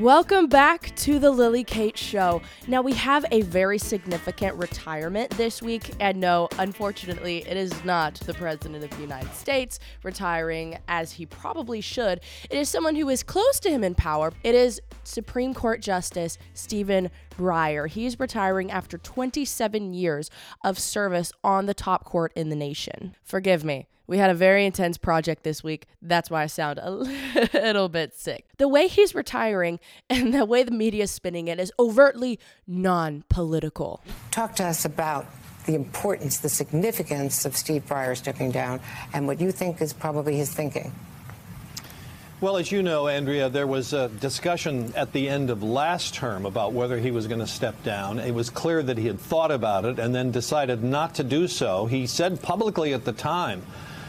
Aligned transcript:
Welcome 0.00 0.46
back 0.46 0.96
to 0.96 1.18
the 1.18 1.30
Lily 1.30 1.62
Kate 1.62 1.98
Show. 1.98 2.40
Now, 2.66 2.80
we 2.80 2.94
have 2.94 3.26
a 3.30 3.42
very 3.42 3.76
significant 3.76 4.56
retirement 4.56 5.28
this 5.32 5.60
week, 5.60 5.90
and 6.00 6.18
no, 6.18 6.48
unfortunately, 6.58 7.46
it 7.46 7.58
is 7.58 7.84
not 7.84 8.14
the 8.14 8.32
President 8.32 8.82
of 8.82 8.88
the 8.88 9.02
United 9.02 9.34
States 9.34 9.78
retiring 10.02 10.78
as 10.88 11.12
he 11.12 11.26
probably 11.26 11.82
should. 11.82 12.22
It 12.48 12.56
is 12.56 12.70
someone 12.70 12.94
who 12.94 13.10
is 13.10 13.22
close 13.22 13.60
to 13.60 13.68
him 13.68 13.84
in 13.84 13.94
power. 13.94 14.32
It 14.42 14.54
is 14.54 14.80
Supreme 15.04 15.52
Court 15.52 15.82
Justice 15.82 16.38
Stephen 16.54 17.10
Breyer. 17.36 17.86
He 17.86 18.06
is 18.06 18.18
retiring 18.18 18.70
after 18.70 18.96
27 18.96 19.92
years 19.92 20.30
of 20.64 20.78
service 20.78 21.30
on 21.44 21.66
the 21.66 21.74
top 21.74 22.06
court 22.06 22.32
in 22.34 22.48
the 22.48 22.56
nation. 22.56 23.16
Forgive 23.22 23.64
me. 23.64 23.86
We 24.10 24.18
had 24.18 24.28
a 24.28 24.34
very 24.34 24.66
intense 24.66 24.98
project 24.98 25.44
this 25.44 25.62
week. 25.62 25.86
That's 26.02 26.28
why 26.30 26.42
I 26.42 26.46
sound 26.46 26.80
a 26.82 26.90
little 27.54 27.88
bit 27.88 28.12
sick. 28.16 28.44
The 28.58 28.66
way 28.66 28.88
he's 28.88 29.14
retiring 29.14 29.78
and 30.10 30.34
the 30.34 30.44
way 30.44 30.64
the 30.64 30.72
media 30.72 31.04
is 31.04 31.12
spinning 31.12 31.46
it 31.46 31.60
is 31.60 31.72
overtly 31.78 32.40
non 32.66 33.22
political. 33.28 34.02
Talk 34.32 34.56
to 34.56 34.64
us 34.64 34.84
about 34.84 35.26
the 35.66 35.76
importance, 35.76 36.38
the 36.38 36.48
significance 36.48 37.44
of 37.44 37.56
Steve 37.56 37.86
Breyer 37.86 38.16
stepping 38.16 38.50
down 38.50 38.80
and 39.12 39.28
what 39.28 39.40
you 39.40 39.52
think 39.52 39.80
is 39.80 39.92
probably 39.92 40.36
his 40.36 40.52
thinking. 40.52 40.92
Well, 42.40 42.56
as 42.56 42.72
you 42.72 42.82
know, 42.82 43.06
Andrea, 43.06 43.48
there 43.48 43.68
was 43.68 43.92
a 43.92 44.08
discussion 44.08 44.92
at 44.96 45.12
the 45.12 45.28
end 45.28 45.50
of 45.50 45.62
last 45.62 46.14
term 46.14 46.46
about 46.46 46.72
whether 46.72 46.98
he 46.98 47.12
was 47.12 47.28
going 47.28 47.38
to 47.38 47.46
step 47.46 47.80
down. 47.84 48.18
It 48.18 48.34
was 48.34 48.50
clear 48.50 48.82
that 48.82 48.98
he 48.98 49.06
had 49.06 49.20
thought 49.20 49.52
about 49.52 49.84
it 49.84 50.00
and 50.00 50.12
then 50.12 50.32
decided 50.32 50.82
not 50.82 51.14
to 51.16 51.22
do 51.22 51.46
so. 51.46 51.86
He 51.86 52.08
said 52.08 52.42
publicly 52.42 52.92
at 52.92 53.04
the 53.04 53.12
time 53.12 53.62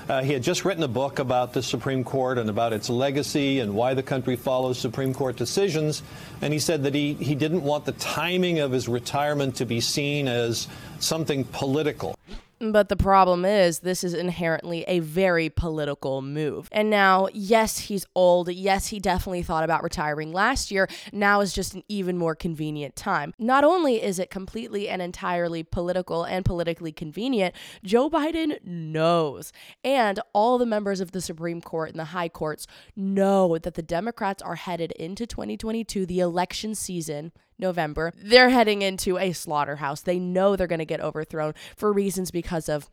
uh, 0.09 0.21
he 0.21 0.33
had 0.33 0.43
just 0.43 0.65
written 0.65 0.83
a 0.83 0.87
book 0.87 1.19
about 1.19 1.53
the 1.53 1.63
Supreme 1.63 2.03
Court 2.03 2.37
and 2.37 2.49
about 2.49 2.73
its 2.73 2.89
legacy 2.89 3.59
and 3.59 3.73
why 3.73 3.93
the 3.93 4.03
country 4.03 4.35
follows 4.35 4.79
Supreme 4.79 5.13
Court 5.13 5.35
decisions. 5.35 6.03
And 6.41 6.53
he 6.53 6.59
said 6.59 6.83
that 6.83 6.95
he, 6.95 7.13
he 7.13 7.35
didn't 7.35 7.63
want 7.63 7.85
the 7.85 7.93
timing 7.93 8.59
of 8.59 8.71
his 8.71 8.87
retirement 8.87 9.55
to 9.57 9.65
be 9.65 9.81
seen 9.81 10.27
as 10.27 10.67
something 10.99 11.43
political. 11.45 12.15
But 12.61 12.89
the 12.89 12.95
problem 12.95 13.43
is, 13.43 13.79
this 13.79 14.03
is 14.03 14.13
inherently 14.13 14.83
a 14.87 14.99
very 14.99 15.49
political 15.49 16.21
move. 16.21 16.69
And 16.71 16.91
now, 16.91 17.27
yes, 17.33 17.79
he's 17.79 18.05
old. 18.13 18.51
Yes, 18.51 18.87
he 18.87 18.99
definitely 18.99 19.41
thought 19.41 19.63
about 19.63 19.81
retiring 19.81 20.31
last 20.31 20.69
year. 20.69 20.87
Now 21.11 21.41
is 21.41 21.53
just 21.53 21.73
an 21.73 21.81
even 21.87 22.19
more 22.19 22.35
convenient 22.35 22.95
time. 22.95 23.33
Not 23.39 23.63
only 23.63 24.03
is 24.03 24.19
it 24.19 24.29
completely 24.29 24.87
and 24.87 25.01
entirely 25.01 25.63
political 25.63 26.23
and 26.23 26.45
politically 26.45 26.91
convenient, 26.91 27.55
Joe 27.83 28.11
Biden 28.11 28.63
knows. 28.63 29.51
And 29.83 30.19
all 30.33 30.59
the 30.59 30.65
members 30.67 30.99
of 31.01 31.13
the 31.13 31.21
Supreme 31.21 31.61
Court 31.61 31.89
and 31.89 31.99
the 31.99 32.05
high 32.05 32.29
courts 32.29 32.67
know 32.95 33.57
that 33.57 33.73
the 33.73 33.81
Democrats 33.81 34.43
are 34.43 34.55
headed 34.55 34.91
into 34.91 35.25
2022, 35.25 36.05
the 36.05 36.19
election 36.19 36.75
season 36.75 37.31
November, 37.61 38.11
they're 38.17 38.49
heading 38.49 38.81
into 38.81 39.17
a 39.17 39.31
slaughterhouse. 39.31 40.01
They 40.01 40.19
know 40.19 40.55
they're 40.55 40.67
going 40.67 40.79
to 40.79 40.85
get 40.85 40.99
overthrown 40.99 41.53
for 41.75 41.93
reasons 41.93 42.31
because 42.31 42.67
of 42.67 42.89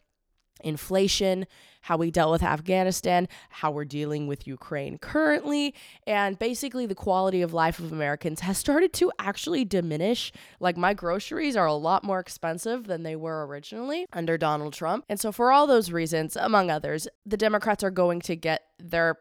inflation, 0.60 1.46
how 1.82 1.96
we 1.96 2.10
dealt 2.10 2.32
with 2.32 2.42
Afghanistan, 2.42 3.28
how 3.48 3.70
we're 3.70 3.84
dealing 3.84 4.26
with 4.26 4.46
Ukraine 4.46 4.98
currently, 4.98 5.74
and 6.06 6.38
basically 6.38 6.86
the 6.86 6.94
quality 6.94 7.42
of 7.42 7.54
life 7.54 7.78
of 7.78 7.92
Americans 7.92 8.40
has 8.40 8.58
started 8.58 8.92
to 8.94 9.12
actually 9.18 9.64
diminish. 9.64 10.32
Like 10.60 10.76
my 10.76 10.94
groceries 10.94 11.56
are 11.56 11.66
a 11.66 11.74
lot 11.74 12.04
more 12.04 12.18
expensive 12.18 12.86
than 12.86 13.02
they 13.02 13.16
were 13.16 13.46
originally 13.46 14.06
under 14.12 14.36
Donald 14.36 14.72
Trump. 14.72 15.04
And 15.08 15.20
so 15.20 15.32
for 15.32 15.52
all 15.52 15.66
those 15.66 15.92
reasons, 15.92 16.36
among 16.36 16.70
others, 16.70 17.08
the 17.24 17.36
Democrats 17.36 17.84
are 17.84 17.90
going 17.90 18.20
to 18.22 18.36
get 18.36 18.64
their 18.78 19.18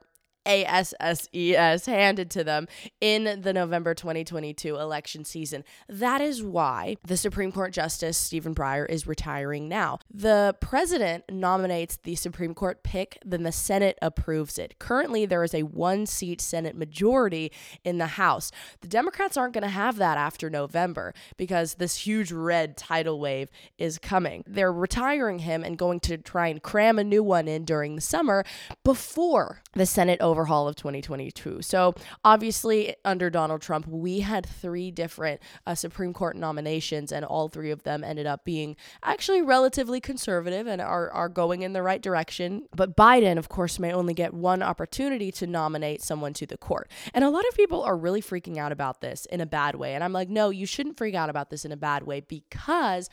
ASSES 0.48 1.86
handed 1.86 2.31
to 2.31 2.44
them 2.44 2.68
in 3.02 3.41
the 3.41 3.53
November 3.53 3.94
2022 3.94 4.78
election 4.78 5.25
season. 5.25 5.63
That 5.90 6.22
is 6.22 6.41
why 6.41 6.96
the 7.06 7.18
Supreme 7.18 7.52
Court 7.52 7.74
Justice 7.74 8.18
Stephen 8.18 8.56
Breyer 8.56 8.90
is 8.90 9.06
retiring 9.06 9.68
now. 9.68 10.00
The 10.13 10.56
president 10.62 11.25
nominates 11.30 11.97
the 11.97 12.16
Supreme 12.16 12.53
Court 12.53 12.84
pick, 12.84 13.19
then 13.25 13.44
the 13.44 13.52
Senate 13.52 13.97
approves 14.02 14.57
it. 14.57 14.80
Currently, 14.80 15.25
there 15.25 15.44
is 15.44 15.53
a 15.53 15.63
one 15.63 16.06
seat 16.06 16.40
Senate 16.40 16.75
majority 16.75 17.52
in 17.84 17.97
the 17.97 18.07
House. 18.07 18.52
The 18.81 18.88
Democrats 18.88 19.36
aren't 19.36 19.53
going 19.53 19.63
to 19.63 19.69
have 19.69 19.97
that 19.97 20.18
after 20.18 20.50
November 20.50 21.13
because 21.36 21.75
this 21.75 21.97
huge 21.97 22.31
red 22.31 22.78
tidal 22.78 23.19
wave 23.19 23.50
is 23.78 24.00
coming. 24.00 24.44
They're 24.47 24.72
retiring 24.72 25.40
him 25.40 25.63
and 25.63 25.78
going 25.78 26.00
to 26.02 26.18
try 26.18 26.47
and 26.47 26.63
cram 26.63 26.97
a 26.97 27.03
new 27.03 27.24
one 27.24 27.47
in 27.47 27.66
during 27.66 27.96
the 27.96 28.02
summer 28.02 28.46
before 28.84 29.62
the 29.74 29.86
Senate 29.86 30.22
over 30.22 30.37
overhaul 30.38 30.68
of 30.68 30.75
2022. 30.75 31.64
So, 31.64 31.96
obviously, 32.24 32.96
under 33.03 33.30
Donald 33.31 33.59
Trump, 33.59 33.88
we 33.88 34.20
had 34.20 34.46
three 34.46 34.92
different 34.92 35.42
uh, 35.66 35.74
Supreme 35.74 36.14
Court 36.14 36.36
nominations, 36.36 37.12
and 37.12 37.25
all 37.25 37.50
three 37.50 37.72
of 37.72 37.81
them 37.81 38.03
ended 38.03 38.28
up 38.28 38.46
being 38.46 38.75
actually 39.02 39.42
relatively 39.42 40.00
conservative 40.00 40.68
and 40.68 40.80
are, 40.80 41.09
are 41.09 41.28
going 41.28 41.64
in 41.64 41.74
the 41.74 41.81
right 41.81 42.03
direction. 42.03 42.68
But 42.75 42.96
Biden, 42.96 43.38
of 43.38 43.50
course, 43.50 43.80
may 43.80 43.92
only 43.92 44.14
get 44.14 44.31
one 44.31 44.62
opportunity 44.62 45.31
to 45.34 45.48
nominate 45.48 46.03
someone 46.03 46.34
to 46.34 46.46
the 46.46 46.58
court. 46.58 46.92
And 47.16 47.24
a 47.24 47.30
lot 47.30 47.48
of 47.48 47.56
people 47.56 47.81
are 47.81 47.98
really 47.98 48.22
freaking 48.22 48.58
out 48.58 48.72
about 48.72 49.02
this 49.02 49.25
in 49.25 49.42
a 49.42 49.48
bad 49.48 49.75
way. 49.75 49.96
And 49.96 50.04
I'm 50.04 50.14
like, 50.14 50.30
no, 50.30 50.52
you 50.52 50.68
shouldn't 50.68 50.98
freak 50.98 51.16
out 51.16 51.31
about 51.31 51.50
this 51.50 51.66
in 51.66 51.72
a 51.72 51.78
bad 51.78 52.04
way 52.04 52.19
because 52.19 53.09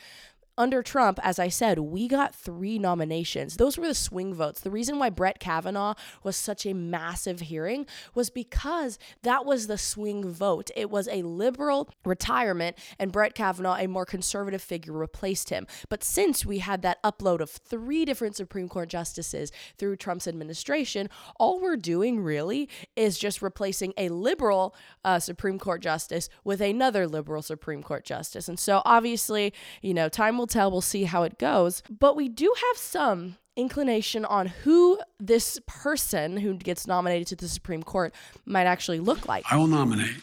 under 0.57 0.83
Trump, 0.83 1.19
as 1.23 1.39
I 1.39 1.49
said, 1.49 1.79
we 1.79 2.07
got 2.07 2.35
three 2.35 2.79
nominations. 2.79 3.57
Those 3.57 3.77
were 3.77 3.89
the 3.89 3.95
swing 3.95 4.35
votes. 4.35 4.61
The 4.61 4.71
reason 4.71 4.99
why 4.99 5.11
Brett 5.11 5.41
Kavanaugh 5.41 5.95
was 6.23 6.37
such 6.37 6.65
a 6.65 6.75
massive 6.75 7.41
hearing 7.41 7.87
was 8.15 8.31
because 8.31 8.99
that 9.23 9.45
was 9.45 9.67
the 9.67 9.79
swing 9.79 10.29
vote. 10.29 10.71
It 10.77 10.91
was 10.91 11.09
a 11.09 11.23
liberal 11.23 11.91
retirement, 12.05 12.77
and 12.99 13.11
Brett 13.11 13.35
Kavanaugh, 13.35 13.77
a 13.77 13.89
more 13.89 14.07
conservative 14.07 14.63
figure, 14.63 14.93
replaced 14.93 15.51
him. 15.51 15.67
But 15.89 16.05
since 16.05 16.47
we 16.47 16.59
had 16.59 16.83
that 16.83 17.03
upload 17.03 17.41
of 17.41 17.51
three 17.51 18.05
different 18.05 18.37
Supreme 18.37 18.69
Court 18.69 18.89
justices 18.89 19.51
through 19.77 19.97
Trump's 19.97 20.29
administration, 20.29 21.09
all 21.37 21.61
we're 21.61 21.77
doing 21.77 22.21
really 22.21 22.69
is 22.95 23.19
just 23.19 23.43
replacing 23.43 23.93
a 23.97 24.09
liberal 24.09 24.75
uh, 25.05 25.19
Supreme 25.19 25.59
Court 25.59 25.83
justice 25.83 26.29
with 26.45 26.61
another 26.61 27.07
liberal 27.09 27.43
Supreme 27.43 27.83
Court 27.83 28.05
justice. 28.05 28.49
And 28.49 28.59
so 28.59 28.83
obviously, 28.85 29.53
you 29.83 29.95
know, 29.95 30.09
time 30.09 30.39
will 30.39 30.44
will 30.45 30.49
tell. 30.49 30.71
We'll 30.71 30.83
see 30.83 31.05
how 31.05 31.23
it 31.23 31.39
goes. 31.39 31.83
But 31.89 32.17
we 32.17 32.29
do 32.29 32.55
have 32.69 32.77
some 32.77 33.37
inclination 33.57 34.27
on 34.27 34.47
who 34.47 34.99
this 35.19 35.59
person 35.67 36.37
who 36.37 36.55
gets 36.55 36.87
nominated 36.87 37.29
to 37.29 37.37
the 37.37 37.49
Supreme 37.49 37.83
Court 37.83 38.15
might 38.45 38.67
actually 38.67 39.01
look 39.01 39.27
like. 39.27 39.51
I 39.51 39.57
will 39.57 39.69
nominate 39.69 40.17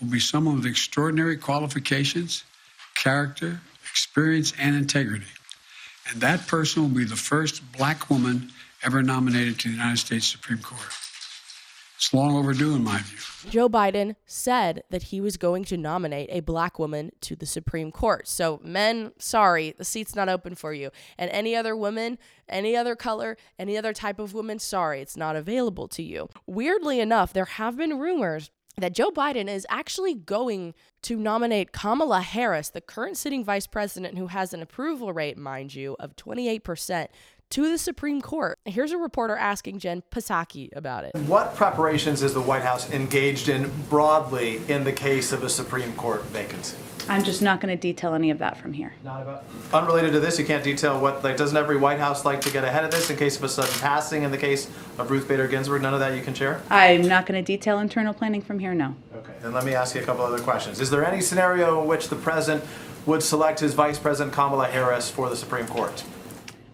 will 0.00 0.10
be 0.10 0.20
someone 0.20 0.56
with 0.56 0.66
extraordinary 0.66 1.38
qualifications, 1.38 2.44
character, 2.94 3.58
experience, 3.90 4.52
and 4.58 4.76
integrity. 4.76 5.24
And 6.10 6.20
that 6.20 6.46
person 6.46 6.82
will 6.82 6.90
be 6.90 7.04
the 7.04 7.16
first 7.16 7.62
black 7.72 8.10
woman 8.10 8.50
ever 8.82 9.02
nominated 9.02 9.58
to 9.60 9.68
the 9.68 9.74
United 9.74 9.98
States 9.98 10.26
Supreme 10.26 10.58
Court. 10.58 10.80
It's 11.96 12.12
long 12.12 12.36
overdue, 12.36 12.74
in 12.74 12.82
my 12.82 12.98
view. 12.98 13.50
Joe 13.50 13.68
Biden 13.68 14.16
said 14.26 14.82
that 14.90 15.04
he 15.04 15.20
was 15.20 15.36
going 15.36 15.64
to 15.64 15.76
nominate 15.76 16.28
a 16.32 16.40
black 16.40 16.78
woman 16.78 17.12
to 17.22 17.36
the 17.36 17.46
Supreme 17.46 17.92
Court. 17.92 18.26
So, 18.26 18.60
men, 18.64 19.12
sorry, 19.18 19.74
the 19.76 19.84
seat's 19.84 20.16
not 20.16 20.28
open 20.28 20.54
for 20.54 20.72
you. 20.72 20.90
And 21.16 21.30
any 21.30 21.54
other 21.54 21.76
woman, 21.76 22.18
any 22.48 22.76
other 22.76 22.96
color, 22.96 23.36
any 23.58 23.76
other 23.76 23.92
type 23.92 24.18
of 24.18 24.34
woman, 24.34 24.58
sorry, 24.58 25.00
it's 25.00 25.16
not 25.16 25.36
available 25.36 25.86
to 25.88 26.02
you. 26.02 26.28
Weirdly 26.46 27.00
enough, 27.00 27.32
there 27.32 27.44
have 27.44 27.76
been 27.76 27.98
rumors 27.98 28.50
that 28.76 28.92
Joe 28.94 29.10
Biden 29.10 29.48
is 29.48 29.66
actually 29.70 30.14
going 30.14 30.74
to 31.02 31.16
nominate 31.16 31.72
Kamala 31.72 32.22
Harris, 32.22 32.70
the 32.70 32.80
current 32.80 33.16
sitting 33.16 33.44
vice 33.44 33.66
president 33.66 34.18
who 34.18 34.28
has 34.28 34.52
an 34.52 34.62
approval 34.62 35.12
rate, 35.12 35.38
mind 35.38 35.74
you, 35.74 35.96
of 36.00 36.16
28%, 36.16 37.08
to 37.50 37.70
the 37.70 37.78
Supreme 37.78 38.20
Court. 38.20 38.58
Here's 38.64 38.90
a 38.90 38.98
reporter 38.98 39.36
asking 39.36 39.78
Jen 39.78 40.02
Psaki 40.10 40.70
about 40.74 41.04
it. 41.04 41.14
What 41.26 41.54
preparations 41.54 42.20
is 42.22 42.34
the 42.34 42.40
White 42.40 42.62
House 42.62 42.90
engaged 42.90 43.48
in 43.48 43.70
broadly 43.88 44.60
in 44.68 44.82
the 44.82 44.92
case 44.92 45.30
of 45.30 45.44
a 45.44 45.48
Supreme 45.48 45.92
Court 45.94 46.24
vacancy? 46.24 46.76
I'm 47.08 47.22
just 47.22 47.42
not 47.42 47.60
going 47.60 47.72
to 47.72 47.80
detail 47.80 48.14
any 48.14 48.30
of 48.30 48.38
that 48.38 48.56
from 48.56 48.72
here. 48.72 48.94
Not 49.04 49.22
about 49.22 49.44
unrelated 49.72 50.12
to 50.14 50.20
this. 50.20 50.38
You 50.38 50.44
can't 50.44 50.64
detail 50.64 50.98
what 50.98 51.22
like. 51.22 51.36
Doesn't 51.36 51.56
every 51.56 51.76
White 51.76 51.98
House 52.00 52.24
like 52.24 52.40
to 52.40 52.50
get 52.50 52.64
ahead 52.64 52.84
of 52.84 52.90
this 52.90 53.10
in 53.10 53.16
case 53.16 53.36
of 53.36 53.44
a 53.44 53.48
sudden 53.48 53.74
passing? 53.78 54.22
In 54.22 54.30
the 54.30 54.38
case 54.38 54.68
of 54.98 55.10
Ruth 55.10 55.28
Bader 55.28 55.46
Ginsburg, 55.46 55.82
none 55.82 55.94
of 55.94 56.00
that 56.00 56.16
you 56.16 56.22
can 56.22 56.34
share. 56.34 56.62
I'm 56.70 57.02
not 57.02 57.26
going 57.26 57.38
to 57.40 57.44
detail 57.44 57.78
internal 57.78 58.14
planning 58.14 58.40
from 58.42 58.58
here. 58.58 58.74
No. 58.74 58.96
Okay. 59.14 59.34
Then 59.42 59.52
let 59.52 59.64
me 59.64 59.74
ask 59.74 59.94
you 59.94 60.00
a 60.00 60.04
couple 60.04 60.24
other 60.24 60.40
questions. 60.42 60.80
Is 60.80 60.90
there 60.90 61.04
any 61.04 61.20
scenario 61.20 61.82
in 61.82 61.86
which 61.86 62.08
the 62.08 62.16
president 62.16 62.64
would 63.06 63.22
select 63.22 63.60
his 63.60 63.74
Vice 63.74 63.98
President 63.98 64.34
Kamala 64.34 64.66
Harris 64.66 65.10
for 65.10 65.28
the 65.28 65.36
Supreme 65.36 65.66
Court? 65.66 66.02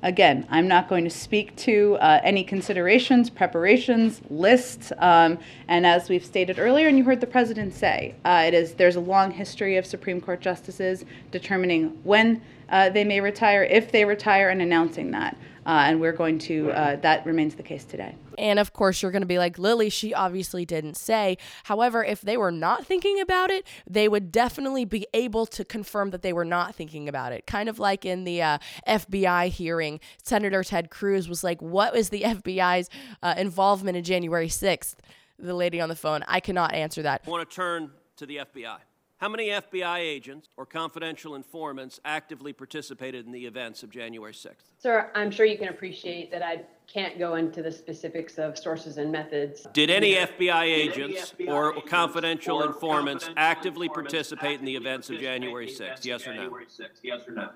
Again, 0.03 0.47
I'm 0.49 0.67
not 0.67 0.89
going 0.89 1.05
to 1.05 1.11
speak 1.11 1.55
to 1.57 1.99
uh, 2.01 2.21
any 2.25 2.43
considerations, 2.43 3.29
preparations, 3.29 4.23
lists, 4.31 4.93
um, 4.97 5.39
and 5.69 5.85
as 5.85 6.09
we've 6.09 6.25
stated 6.25 6.59
earlier, 6.59 6.89
and 6.89 6.97
you 6.97 7.05
heard 7.05 7.21
the 7.21 7.27
president 7.27 7.75
say, 7.75 8.15
uh, 8.25 8.45
it 8.47 8.55
is 8.55 8.75
there's 8.75 8.97
a 8.97 9.01
long 9.01 9.31
history 9.31 9.77
of 9.77 9.85
Supreme 9.85 10.19
Court 10.21 10.41
justices 10.41 11.05
determining 11.31 11.99
when 12.03 12.41
uh, 12.71 12.89
they 12.89 13.05
may 13.05 13.21
retire, 13.21 13.65
if 13.65 13.93
they 13.93 14.07
retire, 14.07 14.49
and 14.49 14.63
announcing 14.63 15.11
that. 15.11 15.37
Uh, 15.67 15.85
and 15.85 16.01
we're 16.01 16.13
going 16.13 16.39
to, 16.39 16.71
uh, 16.73 16.97
that 16.97 17.25
remains 17.27 17.55
the 17.55 17.63
case 17.63 17.85
today. 17.85 18.15
And 18.41 18.59
of 18.59 18.73
course, 18.73 19.03
you're 19.03 19.11
going 19.11 19.23
to 19.23 19.27
be 19.27 19.39
like, 19.39 19.59
Lily, 19.59 19.91
she 19.91 20.15
obviously 20.15 20.65
didn't 20.65 20.97
say. 20.97 21.37
However, 21.65 22.03
if 22.03 22.23
they 22.23 22.39
were 22.39 22.51
not 22.51 22.87
thinking 22.87 23.21
about 23.21 23.51
it, 23.51 23.67
they 23.89 24.09
would 24.09 24.33
definitely 24.33 24.87
be 24.87 25.07
able 25.13 25.45
to 25.47 25.63
confirm 25.63 26.09
that 26.11 26.23
they 26.23 26.33
were 26.33 26.47
not 26.47 26.75
thinking 26.75 27.07
about 27.07 27.33
it. 27.33 27.47
Kind 27.47 27.69
of 27.69 27.79
like 27.79 28.07
in 28.07 28.25
the 28.25 28.41
uh, 28.41 28.59
FBI 28.89 29.49
hearing, 29.49 30.01
Senator 30.23 30.65
Ted 30.65 30.91
Cruz 30.91 31.29
was 31.29 31.45
like, 31.45 31.61
What 31.61 31.93
was 31.93 32.09
the 32.09 32.23
FBI's 32.25 32.89
uh, 33.23 33.35
involvement 33.37 33.99
in 33.99 34.05
January 34.05 34.49
6th? 34.49 34.95
The 35.39 35.55
lady 35.55 35.81
on 35.81 35.91
the 35.91 35.97
phone, 35.97 36.25
I 36.27 36.41
cannot 36.41 36.75
answer 36.75 37.03
that. 37.03 37.23
I 37.27 37.31
want 37.31 37.49
to 37.49 37.55
turn 37.55 37.91
to 38.17 38.27
the 38.27 38.37
FBI. 38.37 38.79
How 39.21 39.29
many 39.29 39.49
FBI 39.49 39.99
agents 39.99 40.49
or 40.57 40.65
confidential 40.65 41.35
informants 41.35 42.01
actively 42.07 42.55
participated 42.55 43.27
in 43.27 43.33
the 43.33 43.45
events 43.45 43.83
of 43.83 43.91
January 43.91 44.33
6th? 44.33 44.55
Sir, 44.79 45.11
I'm 45.15 45.31
sure 45.31 45.45
you 45.45 45.59
can 45.59 45.69
appreciate 45.69 46.31
that 46.31 46.43
I 46.43 46.63
can't 46.87 47.19
go 47.19 47.35
into 47.35 47.63
the 47.63 47.71
specifics 47.71 48.39
of 48.39 48.57
sources 48.57 48.97
and 48.97 49.13
methods. 49.13 49.67
Did 49.75 49.91
any 49.91 50.15
FBI 50.15 50.63
agents 50.63 51.35
or 51.47 51.83
confidential 51.83 52.63
informants 52.63 53.29
actively 53.37 53.91
participate 53.91 54.59
in 54.59 54.65
the 54.65 54.75
events 54.75 55.11
of 55.11 55.19
January 55.19 55.67
6th? 55.67 56.07
Yes 56.07 56.27
or 56.27 57.33
no? 57.33 57.51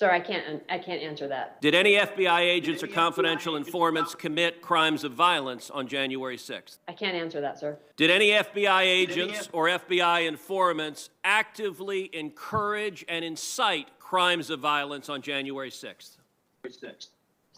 Sir, 0.00 0.10
I 0.10 0.18
can't, 0.18 0.62
I 0.70 0.78
can't 0.78 1.02
answer 1.02 1.28
that. 1.28 1.60
Did 1.60 1.74
any 1.74 1.92
FBI 1.92 2.40
agents 2.40 2.82
or 2.82 2.86
confidential 2.86 3.56
informants 3.56 4.14
commit 4.14 4.62
crimes 4.62 5.04
of 5.04 5.12
violence 5.12 5.68
on 5.68 5.86
January 5.86 6.38
6th? 6.38 6.78
I 6.88 6.94
can't 6.94 7.14
answer 7.14 7.42
that, 7.42 7.58
sir. 7.58 7.78
Did 7.96 8.10
any 8.10 8.30
FBI 8.30 8.80
agents 8.80 9.50
or 9.52 9.66
FBI 9.66 10.26
informants 10.26 11.10
actively 11.22 12.08
encourage 12.14 13.04
and 13.10 13.22
incite 13.22 13.88
crimes 13.98 14.48
of 14.48 14.60
violence 14.60 15.10
on 15.10 15.20
January 15.20 15.70
6th? 15.70 16.16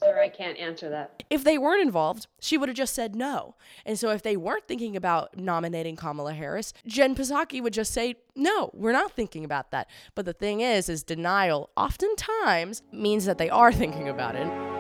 Sir, 0.03 0.21
I 0.21 0.29
can't 0.29 0.59
answer 0.59 0.91
that. 0.91 1.23
If 1.31 1.45
they 1.45 1.59
weren't 1.59 1.83
involved, 1.83 2.27
she 2.41 2.59
would 2.59 2.69
have 2.69 2.77
just 2.77 2.95
said 2.95 3.15
no. 3.15 3.55
And 3.87 3.99
so 3.99 4.11
if 4.11 4.23
they 4.23 4.37
weren't 4.37 4.67
thinking 4.67 4.97
about 4.97 5.37
nominating 5.37 5.97
Kamala 5.97 6.35
Harris, 6.35 6.73
Jen 6.87 7.15
Psaki 7.15 7.63
would 7.63 7.73
just 7.73 7.93
say, 7.93 8.17
no, 8.35 8.71
we're 8.73 8.93
not 8.93 9.13
thinking 9.13 9.45
about 9.45 9.71
that. 9.71 9.89
But 10.15 10.25
the 10.25 10.33
thing 10.33 10.61
is, 10.61 10.89
is 10.89 11.03
denial 11.03 11.71
oftentimes 11.77 12.83
means 12.91 13.27
that 13.27 13.39
they 13.39 13.51
are 13.51 13.73
thinking 13.73 14.09
about 14.09 14.35
it. 14.35 14.72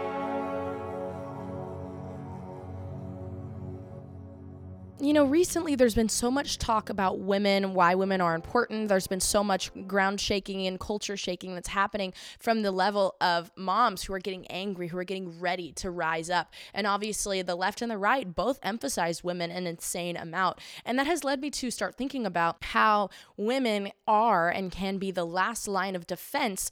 You 5.03 5.13
know, 5.13 5.25
recently 5.25 5.75
there's 5.75 5.97
been 5.97 6.09
so 6.09 6.31
much 6.31 6.59
talk 6.59 6.89
about 6.89 7.19
women, 7.19 7.75
why 7.75 7.97
women 7.97 8.21
are 8.21 8.37
important. 8.37 8.89
There's 8.89 9.09
been 9.09 9.19
so 9.19 9.43
much 9.43 9.73
ground 9.89 10.21
shaking 10.21 10.65
and 10.69 10.79
culture 10.79 11.17
shaking 11.17 11.55
that's 11.55 11.69
happening 11.69 12.15
from 12.39 12.63
the 12.63 12.71
level 12.71 13.17
of 13.21 13.51
moms 13.57 14.05
who 14.05 14.13
are 14.13 14.21
getting 14.21 14.47
angry, 14.47 14.87
who 14.87 14.97
are 14.97 15.05
getting 15.05 15.41
ready 15.41 15.73
to 15.73 15.91
rise 15.91 16.31
up. 16.31 16.53
And 16.73 16.87
obviously, 16.87 17.43
the 17.43 17.57
left 17.57 17.83
and 17.83 17.91
the 17.91 17.99
right 17.99 18.33
both 18.33 18.61
emphasize 18.63 19.25
women 19.25 19.51
an 19.51 19.67
insane 19.67 20.17
amount. 20.17 20.61
And 20.85 20.97
that 21.01 21.09
has 21.09 21.25
led 21.25 21.41
me 21.41 21.51
to 21.51 21.73
start 21.73 21.97
thinking 21.97 22.25
about 22.25 22.63
how 22.63 23.11
women 23.37 23.91
are 24.07 24.51
and 24.51 24.71
can 24.71 24.99
be 24.99 25.11
the 25.11 25.25
last 25.25 25.67
line 25.67 25.97
of 25.97 26.07
defense 26.07 26.71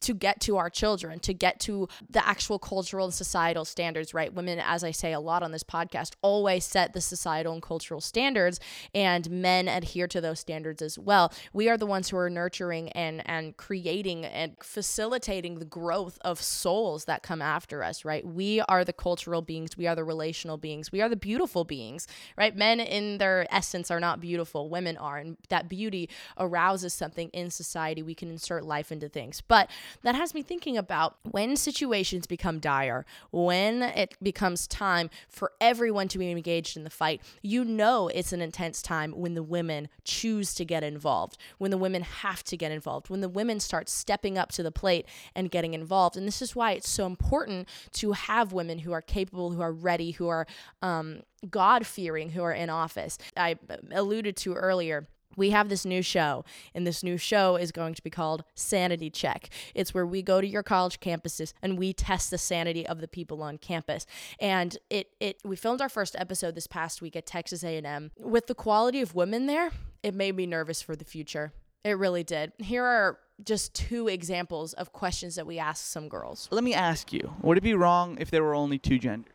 to 0.00 0.14
get 0.14 0.40
to 0.40 0.56
our 0.56 0.68
children, 0.68 1.20
to 1.20 1.32
get 1.32 1.60
to 1.60 1.88
the 2.10 2.26
actual 2.26 2.58
cultural 2.58 3.04
and 3.04 3.14
societal 3.14 3.64
standards, 3.64 4.12
right? 4.12 4.34
Women, 4.34 4.58
as 4.58 4.82
I 4.82 4.90
say 4.90 5.12
a 5.12 5.20
lot 5.20 5.44
on 5.44 5.52
this 5.52 5.62
podcast, 5.62 6.14
always 6.22 6.64
set 6.64 6.92
the 6.92 7.00
societal 7.00 7.52
and 7.52 7.62
cultural 7.68 8.00
standards 8.00 8.58
and 8.94 9.30
men 9.30 9.68
adhere 9.68 10.08
to 10.08 10.20
those 10.20 10.40
standards 10.40 10.80
as 10.80 10.98
well. 10.98 11.32
We 11.52 11.68
are 11.68 11.76
the 11.76 11.86
ones 11.86 12.08
who 12.08 12.16
are 12.16 12.30
nurturing 12.30 12.88
and 12.92 13.22
and 13.28 13.56
creating 13.56 14.24
and 14.24 14.56
facilitating 14.62 15.58
the 15.58 15.64
growth 15.66 16.18
of 16.22 16.40
souls 16.40 17.04
that 17.04 17.22
come 17.22 17.42
after 17.42 17.84
us, 17.84 18.04
right? 18.04 18.24
We 18.26 18.60
are 18.62 18.84
the 18.84 18.92
cultural 18.92 19.42
beings, 19.42 19.76
we 19.76 19.86
are 19.86 19.94
the 19.94 20.04
relational 20.04 20.56
beings, 20.56 20.90
we 20.90 21.02
are 21.02 21.08
the 21.08 21.16
beautiful 21.16 21.64
beings, 21.64 22.06
right? 22.36 22.56
Men 22.56 22.80
in 22.80 23.18
their 23.18 23.46
essence 23.54 23.90
are 23.90 24.00
not 24.00 24.20
beautiful, 24.20 24.70
women 24.70 24.96
are, 24.96 25.18
and 25.18 25.36
that 25.50 25.68
beauty 25.68 26.08
arouses 26.38 26.94
something 26.94 27.28
in 27.30 27.50
society. 27.50 28.02
We 28.02 28.14
can 28.14 28.30
insert 28.30 28.64
life 28.64 28.90
into 28.90 29.08
things. 29.08 29.42
But 29.46 29.70
that 30.02 30.14
has 30.14 30.34
me 30.34 30.42
thinking 30.42 30.76
about 30.78 31.16
when 31.22 31.56
situations 31.56 32.26
become 32.26 32.58
dire, 32.60 33.04
when 33.30 33.82
it 33.82 34.16
becomes 34.22 34.66
time 34.66 35.10
for 35.28 35.52
everyone 35.60 36.08
to 36.08 36.18
be 36.18 36.30
engaged 36.30 36.76
in 36.76 36.84
the 36.84 36.90
fight. 36.90 37.20
You 37.48 37.64
know 37.64 38.08
it's 38.08 38.34
an 38.34 38.42
intense 38.42 38.82
time 38.82 39.12
when 39.12 39.32
the 39.32 39.42
women 39.42 39.88
choose 40.04 40.52
to 40.56 40.66
get 40.66 40.84
involved, 40.84 41.38
when 41.56 41.70
the 41.70 41.78
women 41.78 42.02
have 42.02 42.44
to 42.44 42.58
get 42.58 42.70
involved, 42.70 43.08
when 43.08 43.22
the 43.22 43.28
women 43.30 43.58
start 43.58 43.88
stepping 43.88 44.36
up 44.36 44.52
to 44.52 44.62
the 44.62 44.70
plate 44.70 45.06
and 45.34 45.50
getting 45.50 45.72
involved. 45.72 46.14
And 46.14 46.28
this 46.28 46.42
is 46.42 46.54
why 46.54 46.72
it's 46.72 46.90
so 46.90 47.06
important 47.06 47.66
to 47.92 48.12
have 48.12 48.52
women 48.52 48.80
who 48.80 48.92
are 48.92 49.00
capable, 49.00 49.52
who 49.52 49.62
are 49.62 49.72
ready, 49.72 50.10
who 50.10 50.28
are 50.28 50.46
um, 50.82 51.22
God 51.48 51.86
fearing, 51.86 52.28
who 52.28 52.42
are 52.42 52.52
in 52.52 52.68
office. 52.68 53.16
I 53.34 53.56
alluded 53.92 54.36
to 54.36 54.52
earlier 54.52 55.08
we 55.36 55.50
have 55.50 55.68
this 55.68 55.84
new 55.84 56.02
show, 56.02 56.44
and 56.74 56.86
this 56.86 57.02
new 57.02 57.16
show 57.16 57.56
is 57.56 57.72
going 57.72 57.94
to 57.94 58.02
be 58.02 58.10
called 58.10 58.44
Sanity 58.54 59.10
Check. 59.10 59.50
It's 59.74 59.94
where 59.94 60.06
we 60.06 60.22
go 60.22 60.40
to 60.40 60.46
your 60.46 60.62
college 60.62 61.00
campuses 61.00 61.52
and 61.62 61.78
we 61.78 61.92
test 61.92 62.30
the 62.30 62.38
sanity 62.38 62.86
of 62.86 63.00
the 63.00 63.08
people 63.08 63.42
on 63.42 63.58
campus. 63.58 64.06
And 64.40 64.76
it 64.90 65.10
it 65.20 65.40
we 65.44 65.56
filmed 65.56 65.80
our 65.80 65.88
first 65.88 66.16
episode 66.18 66.54
this 66.54 66.66
past 66.66 67.02
week 67.02 67.16
at 67.16 67.26
Texas 67.26 67.62
A&M. 67.62 68.10
With 68.16 68.46
the 68.46 68.54
quality 68.54 69.00
of 69.00 69.14
women 69.14 69.46
there, 69.46 69.70
it 70.02 70.14
made 70.14 70.36
me 70.36 70.46
nervous 70.46 70.82
for 70.82 70.96
the 70.96 71.04
future. 71.04 71.52
It 71.84 71.92
really 71.92 72.24
did. 72.24 72.52
Here 72.58 72.84
are 72.84 73.18
just 73.44 73.74
two 73.74 74.08
examples 74.08 74.72
of 74.72 74.92
questions 74.92 75.36
that 75.36 75.46
we 75.46 75.58
asked 75.58 75.90
some 75.90 76.08
girls. 76.08 76.48
Let 76.50 76.64
me 76.64 76.74
ask 76.74 77.12
you, 77.12 77.34
would 77.40 77.56
it 77.56 77.62
be 77.62 77.74
wrong 77.74 78.18
if 78.20 78.30
there 78.30 78.42
were 78.42 78.54
only 78.54 78.78
two 78.78 78.98
genders? 78.98 79.32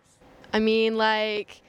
I 0.51 0.59
mean, 0.59 0.97
like 0.97 1.61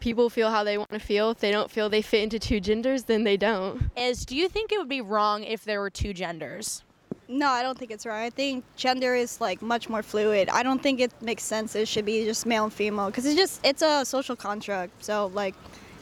people 0.00 0.30
feel 0.30 0.50
how 0.50 0.64
they 0.64 0.78
want 0.78 0.90
to 0.90 0.98
feel. 0.98 1.30
If 1.30 1.38
they 1.38 1.50
don't 1.50 1.70
feel 1.70 1.88
they 1.88 2.02
fit 2.02 2.22
into 2.22 2.38
two 2.38 2.60
genders, 2.60 3.04
then 3.04 3.24
they 3.24 3.36
don't. 3.36 3.90
Is 3.96 4.24
do 4.24 4.36
you 4.36 4.48
think 4.48 4.72
it 4.72 4.78
would 4.78 4.88
be 4.88 5.00
wrong 5.00 5.44
if 5.44 5.64
there 5.64 5.80
were 5.80 5.90
two 5.90 6.12
genders? 6.12 6.82
No, 7.30 7.48
I 7.48 7.62
don't 7.62 7.78
think 7.78 7.90
it's 7.90 8.06
wrong. 8.06 8.20
I 8.20 8.30
think 8.30 8.64
gender 8.76 9.14
is 9.14 9.40
like 9.40 9.60
much 9.60 9.88
more 9.88 10.02
fluid. 10.02 10.48
I 10.48 10.62
don't 10.62 10.82
think 10.82 11.00
it 11.00 11.12
makes 11.20 11.42
sense. 11.42 11.74
It 11.74 11.86
should 11.86 12.06
be 12.06 12.24
just 12.24 12.46
male 12.46 12.64
and 12.64 12.72
female 12.72 13.06
because 13.06 13.26
it's 13.26 13.36
just 13.36 13.64
it's 13.64 13.82
a 13.82 14.04
social 14.04 14.34
construct. 14.34 15.04
So 15.04 15.26
like, 15.34 15.54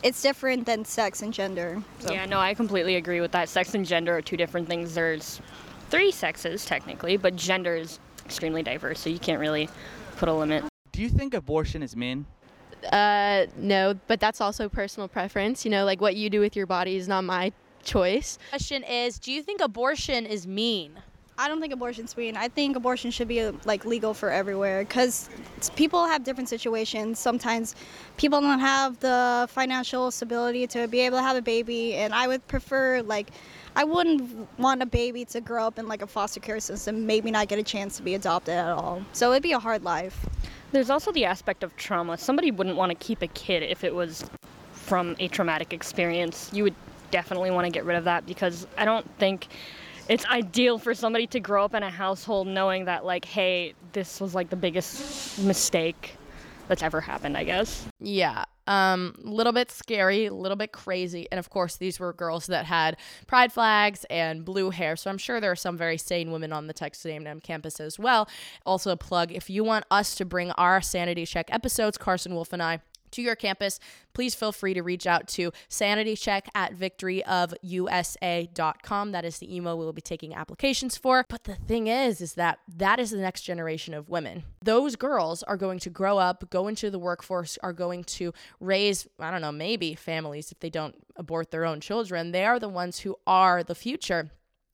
it's 0.02 0.23
different 0.23 0.67
than 0.67 0.84
sex 0.84 1.23
and 1.23 1.32
gender. 1.34 1.82
So. 1.99 2.12
Yeah, 2.12 2.26
no, 2.26 2.38
I 2.38 2.55
completely 2.55 2.96
agree 2.96 3.20
with 3.20 3.32
that. 3.32 3.49
Sex 3.49 3.75
and 3.75 3.84
gender 3.84 4.17
are 4.17 4.23
two 4.23 4.37
different 4.37 4.69
things. 4.69 4.94
There's 4.94 5.40
three 5.90 6.12
sexes 6.12 6.64
technically, 6.64 7.17
but 7.17 7.34
gender 7.34 7.75
is 7.75 7.99
extremely 8.25 8.62
diverse, 8.62 9.00
so 9.00 9.11
you 9.11 9.19
can't 9.19 9.40
really 9.40 9.69
put 10.17 10.28
a 10.28 10.33
limit. 10.33 10.64
Do 10.92 11.02
you 11.02 11.09
think 11.09 11.35
abortion 11.35 11.83
is 11.83 11.97
mean? 11.97 12.26
Uh, 12.92 13.47
no, 13.56 13.99
but 14.06 14.21
that's 14.21 14.40
also 14.40 14.68
personal 14.68 15.09
preference. 15.09 15.64
You 15.64 15.71
know, 15.71 15.85
like 15.85 16.00
what 16.00 16.16
you 16.16 16.30
do 16.30 16.40
with 16.40 16.56
your 16.56 16.66
body 16.66 16.97
is 16.97 17.09
not 17.09 17.25
my 17.25 17.52
choice. 17.83 18.38
Question 18.50 18.83
is, 18.83 19.18
do 19.18 19.33
you 19.33 19.42
think 19.42 19.61
abortion 19.61 20.26
is 20.26 20.47
mean? 20.47 20.92
I 21.38 21.49
don't 21.49 21.61
think 21.61 21.75
abortion's 21.75 22.16
mean. 22.16 22.37
I 22.37 22.49
think 22.49 22.76
abortion 22.76 23.11
should 23.11 23.28
be 23.28 23.50
like 23.64 23.85
legal 23.85 24.14
for 24.14 24.30
everywhere 24.30 24.85
because 24.85 25.28
people 25.76 26.06
have 26.06 26.25
different 26.25 26.49
situations. 26.49 27.18
Sometimes 27.18 27.75
people 28.16 28.40
don't 28.40 28.61
have 28.61 28.99
the 29.00 29.47
financial 29.50 30.11
stability 30.11 30.66
to 30.68 30.88
be 30.88 31.00
able 31.00 31.18
to 31.18 31.23
have 31.23 31.37
a 31.37 31.42
baby, 31.42 31.95
and 31.95 32.14
I 32.14 32.26
would 32.26 32.47
prefer 32.49 33.02
like 33.02 33.28
I 33.76 33.85
wouldn't 33.85 34.49
want 34.59 34.83
a 34.83 34.87
baby 34.87 35.26
to 35.26 35.40
grow 35.42 35.66
up 35.66 35.78
in 35.78 35.87
like 35.87 36.00
a 36.00 36.06
foster 36.06 36.40
care 36.40 36.61
system, 36.61 37.04
maybe 37.04 37.30
not 37.30 37.49
get 37.49 37.59
a 37.59 37.62
chance 37.62 37.99
to 37.99 38.02
be 38.02 38.14
adopted 38.14 38.54
at 38.54 38.71
all. 38.71 39.02
So 39.12 39.33
it'd 39.33 39.42
be 39.42 39.52
a 39.52 39.59
hard 39.59 39.85
life. 39.85 40.25
There's 40.73 40.88
also 40.88 41.12
the 41.12 41.26
aspect 41.26 41.62
of 41.62 41.76
trauma. 41.76 42.16
Somebody 42.16 42.50
wouldn't 42.50 42.76
want 42.76 42.90
to 42.90 42.97
keep 42.97 43.21
a 43.21 43.26
kid 43.26 43.62
if 43.62 43.85
it 43.85 43.95
was 43.95 44.28
from 44.73 45.14
a 45.18 45.28
traumatic 45.28 45.75
experience. 45.75 46.50
You 46.54 46.64
would 46.64 46.75
definitely 47.11 47.50
want 47.50 47.66
to 47.66 47.71
get 47.71 47.85
rid 47.85 47.99
of 47.99 48.04
that 48.04 48.25
because 48.25 48.66
I 48.78 48.87
don't 48.87 49.06
think 49.18 49.49
it's 50.09 50.25
ideal 50.26 50.78
for 50.78 50.95
somebody 50.95 51.26
to 51.26 51.40
grow 51.40 51.62
up 51.64 51.75
in 51.75 51.83
a 51.83 51.90
household 51.90 52.47
knowing 52.47 52.87
that 52.87 53.04
like 53.04 53.25
hey 53.25 53.75
this 53.92 54.21
was 54.21 54.35
like 54.35 54.50
the 54.50 54.56
biggest 54.56 55.38
mistake 55.40 56.16
that's 56.68 56.82
ever 56.82 57.00
happened 57.00 57.37
i 57.37 57.44
guess. 57.44 57.87
Yeah 58.00 58.44
um 58.66 59.14
a 59.25 59.28
little 59.28 59.52
bit 59.52 59.70
scary 59.70 60.26
a 60.26 60.35
little 60.35 60.56
bit 60.56 60.73
crazy 60.73 61.28
and 61.30 61.38
of 61.38 61.50
course 61.50 61.76
these 61.76 62.00
were 62.00 62.12
girls 62.12 62.46
that 62.46 62.64
had 62.66 62.96
pride 63.26 63.52
flags 63.52 64.04
and 64.11 64.44
blue 64.44 64.70
hair 64.70 64.96
so 64.96 65.08
i'm 65.11 65.18
sure 65.18 65.40
there 65.40 65.52
are 65.52 65.56
some 65.56 65.76
very 65.76 65.96
sane 65.96 66.32
women 66.32 66.52
on 66.52 66.66
the 66.66 66.73
texas 66.73 67.06
a&m 67.06 67.40
campus 67.40 67.80
as 67.80 67.99
well. 67.99 68.28
Also 68.64 68.90
a 68.90 68.96
plug 68.96 69.32
if 69.32 69.49
you 69.49 69.62
want 69.62 69.85
us 69.90 70.14
to 70.16 70.25
bring 70.25 70.50
our 70.52 70.80
sanity 70.80 71.25
check 71.25 71.49
episodes 71.52 71.96
carson 71.96 72.35
wolf 72.35 72.52
and 72.52 72.62
i 72.62 72.80
to 73.16 73.23
your 73.23 73.37
campus, 73.37 73.78
please 74.14 74.35
feel 74.35 74.52
free 74.52 74.73
to 74.75 74.82
reach 74.82 75.06
out 75.06 75.28
to 75.28 75.52
sanitycheck 75.68 76.46
at 76.54 76.75
victoryofusa.com. 76.75 79.12
That 79.12 79.25
is 79.25 79.38
the 79.38 79.54
email 79.54 79.76
we 79.76 79.85
will 79.85 79.92
be 79.92 80.00
taking 80.00 80.35
applications 80.35 80.96
for. 80.96 81.26
But 81.28 81.42
the 81.44 81.56
thing 81.56 81.88
is, 81.88 82.20
is 82.20 82.35
that 82.35 82.61
that 82.76 83.00
is 83.00 83.11
the 83.11 83.18
next 83.18 83.42
generation 83.42 83.94
of 83.94 84.08
women. 84.08 84.44
Those 84.62 84.94
girls 84.96 85.42
are 85.42 85.56
going 85.56 85.78
to 85.80 85.90
grow 85.90 86.18
up, 86.18 86.49
go 86.50 86.68
into 86.68 86.90
the 86.90 86.99
workforce, 86.99 87.58
are 87.62 87.73
going 87.73 88.04
to 88.04 88.32
raise, 88.61 89.08
I 89.18 89.30
don't 89.30 89.42
know, 89.42 89.52
maybe 89.52 89.94
families 89.94 90.52
if 90.52 90.61
they 90.61 90.70
don't 90.70 90.94
abort 91.16 91.50
their 91.50 91.64
own 91.64 91.80
children. 91.80 92.32
They 92.32 92.44
are 92.44 92.58
the 92.58 92.68
ones 92.68 92.99
who 93.00 93.16
are 93.26 93.62
the 93.62 93.75
future. 93.75 94.30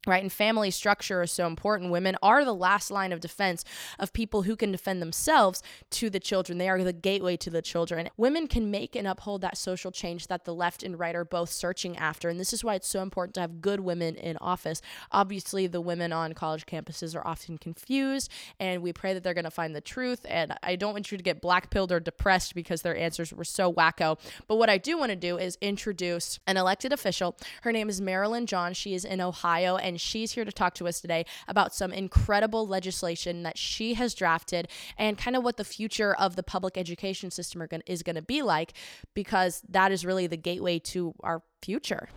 Right? 0.06 0.22
And 0.22 0.32
family 0.32 0.70
structure 0.70 1.22
is 1.22 1.30
so 1.30 1.46
important. 1.46 1.90
Women 1.90 2.16
are 2.22 2.44
the 2.44 2.54
last 2.54 2.90
line 2.90 3.12
of 3.12 3.20
defense 3.20 3.64
of 3.98 4.12
people 4.12 4.42
who 4.42 4.56
can 4.56 4.72
defend 4.72 5.00
themselves 5.00 5.62
to 5.90 6.10
the 6.10 6.20
children. 6.20 6.58
They 6.58 6.68
are 6.68 6.82
the 6.82 6.92
gateway 6.92 7.36
to 7.38 7.50
the 7.50 7.62
children. 7.62 8.08
Women 8.16 8.48
can 8.48 8.70
make 8.70 8.96
and 8.96 9.06
uphold 9.06 9.42
that 9.42 9.56
social 9.56 9.92
change 9.92 10.26
that 10.26 10.44
the 10.44 10.54
left 10.54 10.82
and 10.82 10.98
right 10.98 11.14
are 11.14 11.24
both 11.24 11.50
searching 11.50 11.96
after. 11.96 12.28
And 12.28 12.40
this 12.40 12.52
is 12.52 12.64
why 12.64 12.74
it's 12.74 12.88
so 12.88 13.00
important 13.00 13.34
to 13.34 13.40
have 13.40 13.60
good 13.60 13.80
women 13.80 14.16
in 14.16 14.36
office. 14.38 14.82
Obviously, 15.12 15.66
the 15.66 15.80
women 15.80 16.12
on 16.12 16.32
college 16.32 16.66
campuses 16.66 17.14
are 17.14 17.26
often 17.26 17.58
confused, 17.58 18.30
and 18.58 18.82
we 18.82 18.92
pray 18.92 19.14
that 19.14 19.22
they're 19.22 19.34
going 19.34 19.44
to 19.44 19.50
find 19.50 19.74
the 19.74 19.80
truth. 19.80 20.26
And 20.28 20.54
I 20.62 20.76
don't 20.76 20.92
want 20.92 21.12
you 21.12 21.18
to 21.18 21.24
get 21.24 21.40
black 21.40 21.70
pilled 21.70 21.92
or 21.92 22.00
depressed 22.00 22.54
because 22.54 22.82
their 22.82 22.96
answers 22.96 23.32
were 23.32 23.44
so 23.44 23.72
wacko. 23.72 24.18
But 24.48 24.56
what 24.56 24.68
I 24.68 24.78
do 24.78 24.98
want 24.98 25.10
to 25.10 25.16
do 25.16 25.38
is 25.38 25.56
introduce 25.60 26.40
an 26.46 26.56
elected 26.56 26.92
official. 26.92 27.36
Her 27.62 27.72
name 27.72 27.88
is 27.88 28.00
Marilyn 28.00 28.46
John. 28.46 28.74
She 28.74 28.94
is 28.94 29.04
in 29.04 29.20
Ohio 29.20 29.76
and 29.76 29.91
and 29.92 30.00
she's 30.00 30.32
here 30.32 30.44
to 30.44 30.50
talk 30.50 30.74
to 30.74 30.88
us 30.88 31.00
today 31.00 31.24
about 31.46 31.74
some 31.74 31.92
incredible 31.92 32.66
legislation 32.66 33.42
that 33.42 33.58
she 33.58 33.94
has 33.94 34.14
drafted 34.14 34.68
and 34.96 35.18
kind 35.18 35.36
of 35.36 35.44
what 35.44 35.58
the 35.58 35.64
future 35.64 36.14
of 36.14 36.34
the 36.34 36.42
public 36.42 36.76
education 36.76 37.30
system 37.30 37.64
gonna, 37.70 37.82
is 37.86 38.02
going 38.02 38.16
to 38.16 38.22
be 38.22 38.42
like, 38.42 38.72
because 39.14 39.62
that 39.68 39.92
is 39.92 40.04
really 40.04 40.26
the 40.26 40.36
gateway 40.36 40.78
to 40.78 41.14
our 41.20 41.42
future. 41.60 42.08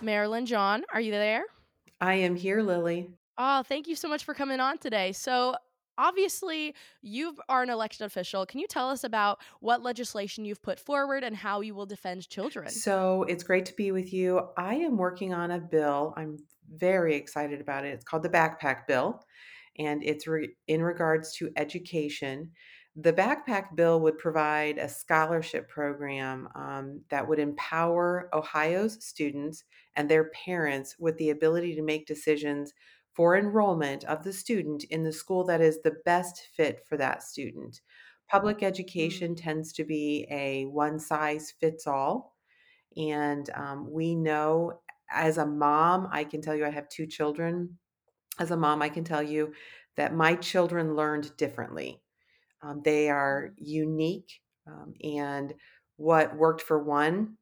Marilyn 0.00 0.46
John, 0.46 0.84
are 0.92 1.00
you 1.00 1.10
there? 1.10 1.44
I 2.00 2.14
am 2.14 2.36
here, 2.36 2.62
Lily. 2.62 3.10
Oh, 3.36 3.62
thank 3.62 3.88
you 3.88 3.96
so 3.96 4.08
much 4.08 4.24
for 4.24 4.34
coming 4.34 4.60
on 4.60 4.78
today. 4.78 5.12
So, 5.12 5.56
obviously 5.98 6.74
you 7.02 7.36
are 7.48 7.62
an 7.62 7.70
elected 7.70 8.02
official 8.02 8.46
can 8.46 8.60
you 8.60 8.66
tell 8.66 8.88
us 8.88 9.04
about 9.04 9.38
what 9.60 9.82
legislation 9.82 10.44
you've 10.44 10.62
put 10.62 10.78
forward 10.78 11.22
and 11.22 11.36
how 11.36 11.60
you 11.60 11.74
will 11.74 11.86
defend 11.86 12.26
children 12.28 12.68
so 12.70 13.24
it's 13.24 13.44
great 13.44 13.66
to 13.66 13.74
be 13.74 13.92
with 13.92 14.12
you 14.12 14.40
i 14.56 14.74
am 14.74 14.96
working 14.96 15.34
on 15.34 15.50
a 15.50 15.58
bill 15.58 16.14
i'm 16.16 16.38
very 16.76 17.14
excited 17.14 17.60
about 17.60 17.84
it. 17.84 17.94
It's 17.94 18.04
called 18.04 18.22
the 18.22 18.28
Backpack 18.28 18.86
Bill, 18.86 19.20
and 19.78 20.02
it's 20.02 20.26
re- 20.26 20.54
in 20.68 20.82
regards 20.82 21.34
to 21.36 21.50
education. 21.56 22.50
The 22.96 23.12
Backpack 23.12 23.74
Bill 23.74 24.00
would 24.00 24.18
provide 24.18 24.76
a 24.76 24.88
scholarship 24.88 25.68
program 25.68 26.48
um, 26.54 27.00
that 27.10 27.26
would 27.26 27.38
empower 27.38 28.28
Ohio's 28.34 29.02
students 29.04 29.64
and 29.96 30.10
their 30.10 30.30
parents 30.44 30.96
with 30.98 31.16
the 31.16 31.30
ability 31.30 31.74
to 31.76 31.82
make 31.82 32.06
decisions 32.06 32.74
for 33.14 33.36
enrollment 33.36 34.04
of 34.04 34.24
the 34.24 34.32
student 34.32 34.84
in 34.84 35.04
the 35.04 35.12
school 35.12 35.44
that 35.44 35.60
is 35.60 35.80
the 35.82 35.96
best 36.04 36.48
fit 36.54 36.80
for 36.86 36.96
that 36.96 37.22
student. 37.22 37.80
Public 38.28 38.58
mm. 38.58 38.64
education 38.64 39.34
mm-hmm. 39.34 39.44
tends 39.44 39.72
to 39.74 39.84
be 39.84 40.26
a 40.30 40.64
one 40.64 40.98
size 40.98 41.52
fits 41.60 41.86
all. 41.86 42.36
And 42.96 43.48
um, 43.54 43.90
we 43.90 44.14
know 44.14 44.80
as 45.12 45.38
a 45.38 45.46
mom, 45.46 46.08
I 46.10 46.24
can 46.24 46.40
tell 46.40 46.54
you 46.54 46.64
I 46.64 46.70
have 46.70 46.88
two 46.88 47.06
children. 47.06 47.78
As 48.38 48.50
a 48.50 48.56
mom, 48.56 48.82
I 48.82 48.88
can 48.88 49.04
tell 49.04 49.22
you 49.22 49.52
that 49.96 50.14
my 50.14 50.34
children 50.36 50.96
learned 50.96 51.36
differently. 51.36 52.00
Um, 52.62 52.80
they 52.84 53.10
are 53.10 53.52
unique, 53.56 54.40
um, 54.66 54.94
and 55.02 55.52
what 55.96 56.36
worked 56.36 56.62
for 56.62 56.82
one 56.82 57.36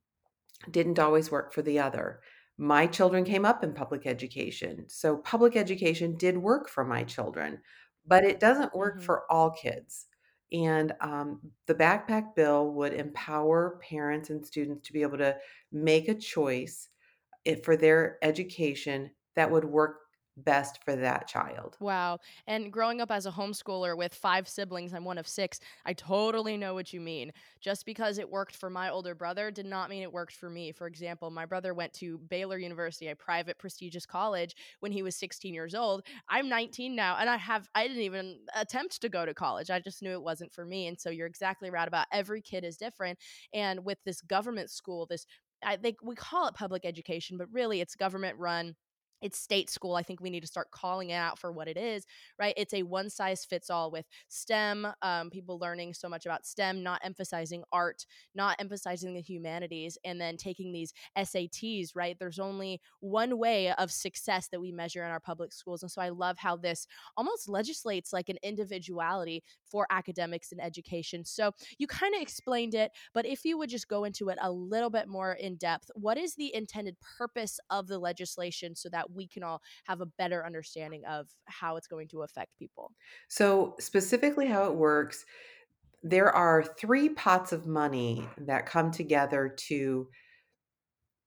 didn't 0.71 0.99
always 0.99 1.31
work 1.31 1.53
for 1.53 1.63
the 1.63 1.79
other. 1.79 2.21
My 2.59 2.87
children 2.87 3.25
came 3.25 3.45
up 3.45 3.63
in 3.63 3.73
public 3.73 4.07
education, 4.07 4.85
so 4.89 5.17
public 5.19 5.57
education 5.57 6.17
did 6.17 6.37
work 6.37 6.69
for 6.69 6.85
my 6.85 7.05
children, 7.05 7.61
but 8.07 8.25
it 8.25 8.41
doesn't 8.41 8.75
work 8.75 8.97
mm-hmm. 8.97 9.05
for 9.05 9.31
all 9.31 9.51
kids. 9.51 10.07
And 10.53 10.93
um, 11.01 11.41
the 11.67 11.75
backpack 11.75 12.35
bill 12.35 12.73
would 12.73 12.93
empower 12.93 13.79
parents 13.89 14.31
and 14.31 14.45
students 14.45 14.87
to 14.89 14.93
be 14.93 15.03
able 15.03 15.19
to 15.19 15.37
make 15.71 16.09
a 16.09 16.15
choice 16.15 16.89
for 17.65 17.77
their 17.77 18.19
education 18.23 19.11
that 19.37 19.51
would 19.51 19.65
work 19.65 20.01
best 20.37 20.83
for 20.85 20.97
that 20.97 21.27
child. 21.27 21.77
Wow. 21.81 22.19
And 22.47 22.73
growing 22.73 23.01
up 23.01 23.11
as 23.11 23.27
a 23.27 23.31
homeschooler 23.31 23.97
with 23.97 24.15
five 24.15 24.49
siblings, 24.49 24.95
I'm 24.95 25.05
one 25.05 25.19
of 25.19 25.29
six, 25.29 25.61
I 25.85 25.93
totally 25.93 26.57
know 26.57 26.75
what 26.75 26.93
you 26.93 27.01
mean. 27.01 27.33
Just 27.61 27.85
because 27.85 28.19
it 28.19 28.31
worked 28.31 28.57
for 28.57 28.71
my 28.71 28.91
older 28.91 29.15
brother 29.15 29.51
did 29.51 29.67
not 29.67 29.91
mean 29.91 30.03
it 30.03 30.13
worked 30.13 30.35
for 30.35 30.49
me. 30.49 30.73
For 30.73 30.87
example, 30.87 31.31
my 31.31 31.47
brother 31.47 31.75
went 31.75 31.93
to 31.95 32.19
Baylor 32.19 32.59
University, 32.59 33.09
a 33.09 33.17
private 33.17 33.59
prestigious 33.59 34.07
college, 34.07 34.55
when 34.81 34.93
he 34.93 35.03
was 35.03 35.17
16 35.17 35.53
years 35.53 35.75
old. 35.75 36.03
I'm 36.29 36.49
19 36.49 36.95
now, 36.95 37.17
and 37.19 37.29
I 37.29 37.37
have 37.37 37.69
I 37.75 37.87
didn't 37.87 38.03
even 38.03 38.41
attempt 38.55 39.01
to 39.03 39.09
go 39.09 39.27
to 39.27 39.35
college. 39.35 39.71
I 39.71 39.81
just 39.81 40.03
knew 40.03 40.13
it 40.13 40.23
wasn't 40.23 40.53
for 40.53 40.65
me. 40.65 40.87
And 40.87 40.99
so 40.99 41.11
you're 41.11 41.27
exactly 41.27 41.71
right 41.71 41.89
about 41.89 42.07
every 42.13 42.41
kid 42.41 42.65
is 42.65 42.77
different. 42.77 43.19
And 43.53 43.85
with 43.85 43.99
this 44.05 44.21
government 44.23 44.71
school, 44.71 45.07
this 45.07 45.27
I 45.63 45.77
think 45.77 45.99
we 46.03 46.15
call 46.15 46.49
it 46.49 46.55
public 46.55 46.85
education, 46.85 47.37
but 47.37 47.49
really 47.53 47.81
it's 47.81 47.95
government 47.95 48.39
run 48.39 48.75
it's 49.23 49.39
state 49.39 49.71
school. 49.71 49.97
I 49.97 50.03
think 50.03 50.21
we 50.21 50.31
need 50.31 50.41
to 50.41 50.47
start 50.47 50.71
calling 50.71 51.11
it 51.11 51.15
out 51.15 51.39
for 51.39 51.53
what 51.53 51.69
it 51.69 51.77
is, 51.77 52.07
right? 52.39 52.55
It's 52.57 52.75
a 52.75 52.83
one 52.83 53.11
size 53.11 53.45
fits 53.45 53.71
all 53.71 53.91
with 53.91 54.07
STEM, 54.29 54.87
um, 55.03 55.31
people 55.31 55.59
learning 55.59 55.95
so 55.95 56.09
much 56.09 56.27
about 56.27 56.47
STEM, 56.47 56.83
not 56.83 57.01
emphasizing 57.05 57.63
art, 57.73 58.07
not 58.35 58.57
emphasizing 58.59 59.15
the 59.15 59.21
humanities, 59.21 59.99
and 60.05 60.21
then 60.21 60.37
taking 60.37 60.73
these 60.73 60.93
SATs, 61.17 61.91
right? 61.95 62.17
There's 62.19 62.39
only 62.39 62.81
one 63.01 63.39
way 63.39 63.73
of 63.73 63.91
success 63.91 64.49
that 64.49 64.61
we 64.61 64.73
measure 64.73 65.05
in 65.05 65.11
our 65.11 65.21
public 65.21 65.53
schools. 65.53 65.83
And 65.83 65.91
so 65.91 66.01
I 66.01 66.09
love 66.11 66.39
how 66.39 66.57
this 66.57 66.87
almost 67.17 67.49
legislates 67.49 68.13
like 68.13 68.29
an 68.29 68.39
individuality 68.43 69.43
for 69.71 69.87
academics 69.91 70.53
and 70.53 70.61
education. 70.61 71.25
So 71.25 71.53
you 71.79 71.87
kind 71.87 72.15
of 72.15 72.23
explained 72.23 72.75
it, 72.75 72.93
but 73.15 73.27
if 73.27 73.45
you 73.45 73.59
would 73.59 73.71
just 73.71 73.89
go 73.89 74.05
into 74.05 74.29
it 74.29 74.39
a 74.41 74.51
little 74.51 74.91
bit 74.91 75.09
more 75.09 75.33
in 75.33 75.57
depth, 75.57 75.91
what 75.95 76.19
is 76.19 76.35
the 76.35 76.55
intended 76.55 76.97
purpose 77.19 77.59
of 77.71 77.87
the 77.87 77.99
legislation 77.99 78.75
so 78.75 78.89
that 78.91 79.10
we 79.15 79.27
can 79.27 79.43
all 79.43 79.61
have 79.85 80.01
a 80.01 80.07
better 80.07 80.45
understanding 80.45 81.03
of 81.07 81.29
how 81.47 81.77
it's 81.77 81.87
going 81.87 82.09
to 82.09 82.23
affect 82.23 82.57
people. 82.59 82.93
So, 83.29 83.75
specifically, 83.79 84.47
how 84.47 84.65
it 84.65 84.75
works, 84.75 85.25
there 86.03 86.31
are 86.35 86.63
three 86.63 87.11
pots 87.11 87.53
of 87.53 87.67
money 87.67 88.27
that 88.39 88.67
come 88.67 88.91
together 88.91 89.55
to 89.69 90.09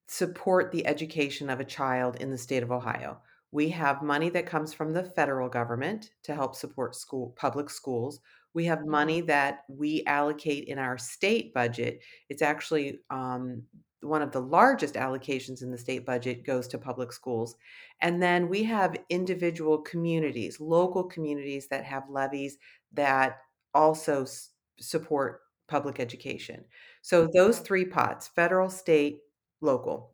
support 0.08 0.72
the 0.72 0.86
education 0.86 1.50
of 1.50 1.60
a 1.60 1.66
child 1.66 2.18
in 2.18 2.30
the 2.30 2.38
state 2.38 2.64
of 2.64 2.72
Ohio. 2.72 3.20
We 3.52 3.70
have 3.70 4.02
money 4.02 4.30
that 4.30 4.48
comes 4.48 4.74
from 4.74 4.94
the 4.94 5.04
federal 5.04 5.48
government 5.48 6.10
to 6.24 6.34
help 6.34 6.56
support 6.56 6.96
school 6.96 7.36
public 7.38 7.70
schools. 7.70 8.20
We 8.54 8.66
have 8.66 8.86
money 8.86 9.20
mm-hmm. 9.20 9.28
that 9.28 9.60
we 9.68 10.04
allocate 10.06 10.66
in 10.66 10.80
our 10.80 10.98
state 10.98 11.54
budget. 11.54 12.02
It's 12.30 12.42
actually 12.42 13.00
um, 13.10 13.64
one 14.04 14.22
of 14.22 14.32
the 14.32 14.42
largest 14.42 14.96
allocations 14.96 15.62
in 15.62 15.72
the 15.72 15.78
state 15.78 16.06
budget 16.06 16.46
goes 16.46 16.68
to 16.70 16.78
public 16.78 17.12
schools. 17.12 17.56
And 18.02 18.22
then 18.22 18.50
we 18.50 18.64
have 18.64 18.98
individual 19.10 19.78
communities, 19.80 20.60
local 20.60 21.04
communities 21.04 21.68
that 21.70 21.86
have 21.86 22.10
levies 22.10 22.58
that 22.94 23.38
also 23.74 24.24
s- 24.24 24.50
support 24.80 25.42
public 25.68 26.00
education. 26.00 26.64
So 27.02 27.28
those 27.34 27.60
three 27.60 27.86
pots 27.86 28.28
federal, 28.28 28.70
state, 28.70 29.20
local. 29.62 30.14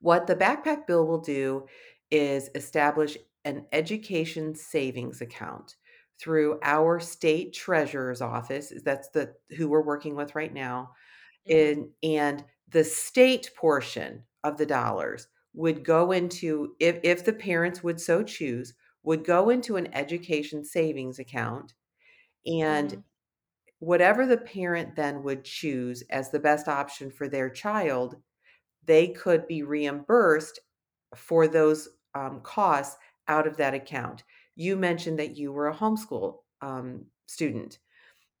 What 0.00 0.26
the 0.26 0.36
backpack 0.36 0.86
bill 0.86 1.06
will 1.06 1.20
do 1.20 1.66
is 2.10 2.50
establish 2.54 3.16
an 3.44 3.66
education 3.72 4.54
savings 4.54 5.20
account 5.20 5.76
through 6.20 6.58
our 6.62 6.98
state 6.98 7.52
treasurer's 7.52 8.20
office 8.20 8.72
that's 8.84 9.08
the 9.10 9.32
who 9.56 9.68
we're 9.68 9.82
working 9.82 10.16
with 10.16 10.34
right 10.34 10.52
now 10.52 10.90
mm-hmm. 11.48 11.80
and 11.80 11.88
and 12.02 12.44
the 12.68 12.84
state 12.84 13.50
portion 13.56 14.22
of 14.44 14.56
the 14.56 14.66
dollars 14.66 15.28
would 15.54 15.84
go 15.84 16.12
into 16.12 16.74
if, 16.80 16.98
if 17.02 17.24
the 17.24 17.32
parents 17.32 17.82
would 17.82 18.00
so 18.00 18.22
choose 18.22 18.74
would 19.02 19.24
go 19.24 19.50
into 19.50 19.76
an 19.76 19.88
education 19.94 20.64
savings 20.64 21.18
account 21.18 21.74
and 22.46 22.90
mm-hmm. 22.90 23.00
whatever 23.78 24.26
the 24.26 24.36
parent 24.36 24.94
then 24.96 25.22
would 25.22 25.44
choose 25.44 26.02
as 26.10 26.30
the 26.30 26.38
best 26.38 26.68
option 26.68 27.10
for 27.10 27.28
their 27.28 27.48
child 27.48 28.16
they 28.84 29.08
could 29.08 29.46
be 29.46 29.62
reimbursed 29.62 30.60
for 31.14 31.48
those 31.48 31.88
um, 32.14 32.40
costs 32.42 32.96
out 33.28 33.46
of 33.46 33.56
that 33.56 33.74
account 33.74 34.24
you 34.56 34.76
mentioned 34.76 35.18
that 35.18 35.36
you 35.36 35.52
were 35.52 35.68
a 35.68 35.74
homeschool 35.74 36.38
um, 36.60 37.04
student 37.26 37.78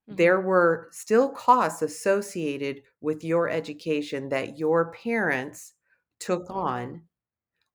Mm-hmm. 0.08 0.16
There 0.16 0.40
were 0.40 0.88
still 0.92 1.30
costs 1.30 1.82
associated 1.82 2.82
with 3.00 3.24
your 3.24 3.48
education 3.48 4.28
that 4.30 4.58
your 4.58 4.92
parents 4.92 5.74
took 6.20 6.50
on 6.50 7.02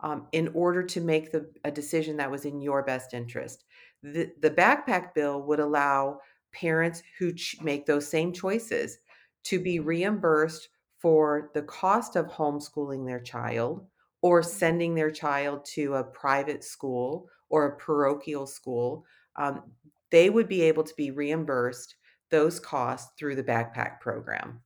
um, 0.02 0.28
in 0.32 0.50
order 0.54 0.84
to 0.84 1.02
make 1.02 1.32
the, 1.32 1.50
a 1.64 1.72
decision 1.72 2.18
that 2.18 2.32
was 2.32 2.46
in 2.46 2.62
your 2.62 2.84
best 2.84 3.14
interest. 3.14 3.66
The, 4.02 4.32
the 4.42 4.50
backpack 4.50 5.14
bill 5.14 5.44
would 5.44 5.60
allow 5.60 6.20
parents 6.54 7.04
who 7.20 7.34
ch- 7.34 7.58
make 7.62 7.86
those 7.86 8.08
same 8.08 8.34
choices 8.34 8.98
to 9.44 9.60
be 9.60 9.80
reimbursed 9.80 10.70
for 11.00 11.52
the 11.54 11.62
cost 11.64 12.16
of 12.16 12.28
homeschooling 12.28 13.06
their 13.06 13.20
child 13.20 13.86
or 14.22 14.44
sending 14.44 14.96
their 14.96 15.12
child 15.12 15.66
to 15.66 15.96
a 15.96 16.04
private 16.04 16.64
school 16.64 17.28
or 17.50 17.66
a 17.66 17.78
parochial 17.78 18.46
school. 18.46 19.04
Um, 19.36 19.64
they 20.12 20.30
would 20.30 20.48
be 20.48 20.62
able 20.64 20.84
to 20.84 20.94
be 20.96 21.12
reimbursed 21.12 21.96
those 22.32 22.60
costs 22.60 23.12
through 23.18 23.36
the 23.36 23.44
backpack 23.44 24.00
program. 24.00 24.64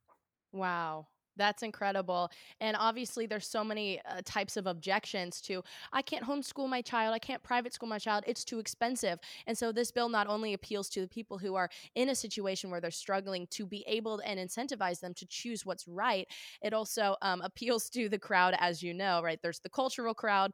Wow. 0.52 1.08
That's 1.38 1.64
incredible. 1.64 2.32
And 2.62 2.78
obviously, 2.80 3.26
there's 3.26 3.48
so 3.48 3.62
many 3.62 4.00
uh, 4.06 4.22
types 4.24 4.56
of 4.56 4.68
objections 4.68 5.42
to 5.42 5.64
I 5.92 6.02
can't 6.02 6.24
homeschool 6.26 6.70
my 6.70 6.82
child, 6.82 7.14
I 7.14 7.20
can't 7.20 7.44
private 7.44 7.74
school 7.74 7.90
my 7.90 8.00
child, 8.00 8.24
it's 8.26 8.46
too 8.46 8.60
expensive. 8.60 9.20
And 9.46 9.58
so, 9.58 9.74
this 9.74 9.92
bill 9.92 10.08
not 10.08 10.28
only 10.28 10.54
appeals 10.54 10.90
to 10.92 11.02
the 11.02 11.10
people 11.10 11.38
who 11.38 11.56
are 11.56 11.70
in 11.94 12.08
a 12.08 12.16
situation 12.16 12.70
where 12.70 12.80
they're 12.80 12.90
struggling 12.92 13.48
to 13.48 13.66
be 13.66 13.84
able 13.86 14.20
and 14.20 14.40
incentivize 14.40 15.02
them 15.02 15.14
to 15.16 15.26
choose 15.26 15.66
what's 15.66 15.88
right, 15.88 16.26
it 16.62 16.74
also 16.74 17.18
um, 17.22 17.42
appeals 17.44 17.90
to 17.90 18.08
the 18.08 18.20
crowd, 18.20 18.56
as 18.60 18.82
you 18.82 18.94
know, 18.94 19.22
right? 19.22 19.40
There's 19.42 19.60
the 19.60 19.70
cultural 19.70 20.14
crowd, 20.14 20.54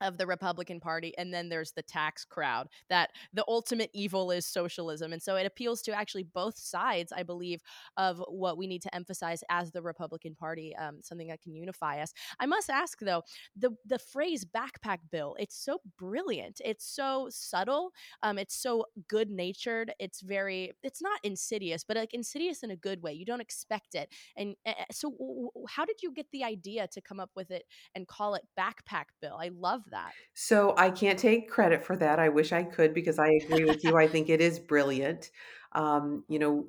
of 0.00 0.18
the 0.18 0.26
Republican 0.26 0.80
Party, 0.80 1.12
and 1.18 1.32
then 1.32 1.48
there's 1.48 1.72
the 1.72 1.82
tax 1.82 2.24
crowd. 2.24 2.68
That 2.88 3.10
the 3.32 3.44
ultimate 3.48 3.90
evil 3.94 4.30
is 4.30 4.46
socialism, 4.46 5.12
and 5.12 5.22
so 5.22 5.36
it 5.36 5.46
appeals 5.46 5.82
to 5.82 5.92
actually 5.92 6.24
both 6.24 6.58
sides, 6.58 7.12
I 7.12 7.22
believe, 7.22 7.60
of 7.96 8.22
what 8.28 8.58
we 8.58 8.66
need 8.66 8.82
to 8.82 8.94
emphasize 8.94 9.42
as 9.50 9.72
the 9.72 9.82
Republican 9.82 10.34
Party, 10.34 10.74
um, 10.76 11.00
something 11.02 11.28
that 11.28 11.40
can 11.42 11.54
unify 11.54 12.00
us. 12.00 12.12
I 12.40 12.46
must 12.46 12.70
ask 12.70 12.98
though, 13.00 13.22
the 13.56 13.70
the 13.84 13.98
phrase 13.98 14.44
"backpack 14.44 14.98
bill" 15.10 15.36
it's 15.38 15.56
so 15.56 15.80
brilliant, 15.98 16.60
it's 16.64 16.84
so 16.86 17.28
subtle, 17.30 17.92
um, 18.22 18.38
it's 18.38 18.54
so 18.54 18.86
good 19.08 19.30
natured, 19.30 19.92
it's 19.98 20.20
very, 20.20 20.72
it's 20.82 21.02
not 21.02 21.20
insidious, 21.22 21.84
but 21.84 21.96
like 21.96 22.14
insidious 22.14 22.62
in 22.62 22.70
a 22.70 22.76
good 22.76 23.02
way. 23.02 23.12
You 23.12 23.24
don't 23.24 23.40
expect 23.40 23.94
it, 23.94 24.08
and 24.36 24.54
uh, 24.66 24.72
so 24.92 25.10
w- 25.10 25.48
w- 25.54 25.66
how 25.68 25.84
did 25.84 26.02
you 26.02 26.12
get 26.12 26.26
the 26.32 26.44
idea 26.44 26.86
to 26.88 27.00
come 27.00 27.20
up 27.20 27.30
with 27.36 27.50
it 27.50 27.64
and 27.94 28.06
call 28.08 28.34
it 28.34 28.42
"backpack 28.58 29.06
bill"? 29.20 29.38
I 29.40 29.50
love 29.54 29.82
that. 29.90 30.16
So 30.34 30.74
I 30.76 30.90
can't 30.90 31.18
take 31.18 31.50
credit 31.50 31.84
for 31.84 31.96
that. 31.96 32.18
I 32.18 32.28
wish 32.28 32.52
I 32.52 32.62
could 32.64 32.92
because 32.94 33.18
I 33.18 33.28
agree 33.28 33.64
with 33.64 33.82
you. 33.84 33.96
I 33.96 34.06
think 34.08 34.28
it 34.28 34.40
is 34.40 34.58
brilliant. 34.58 35.30
Um, 35.72 36.24
you 36.28 36.38
know, 36.38 36.68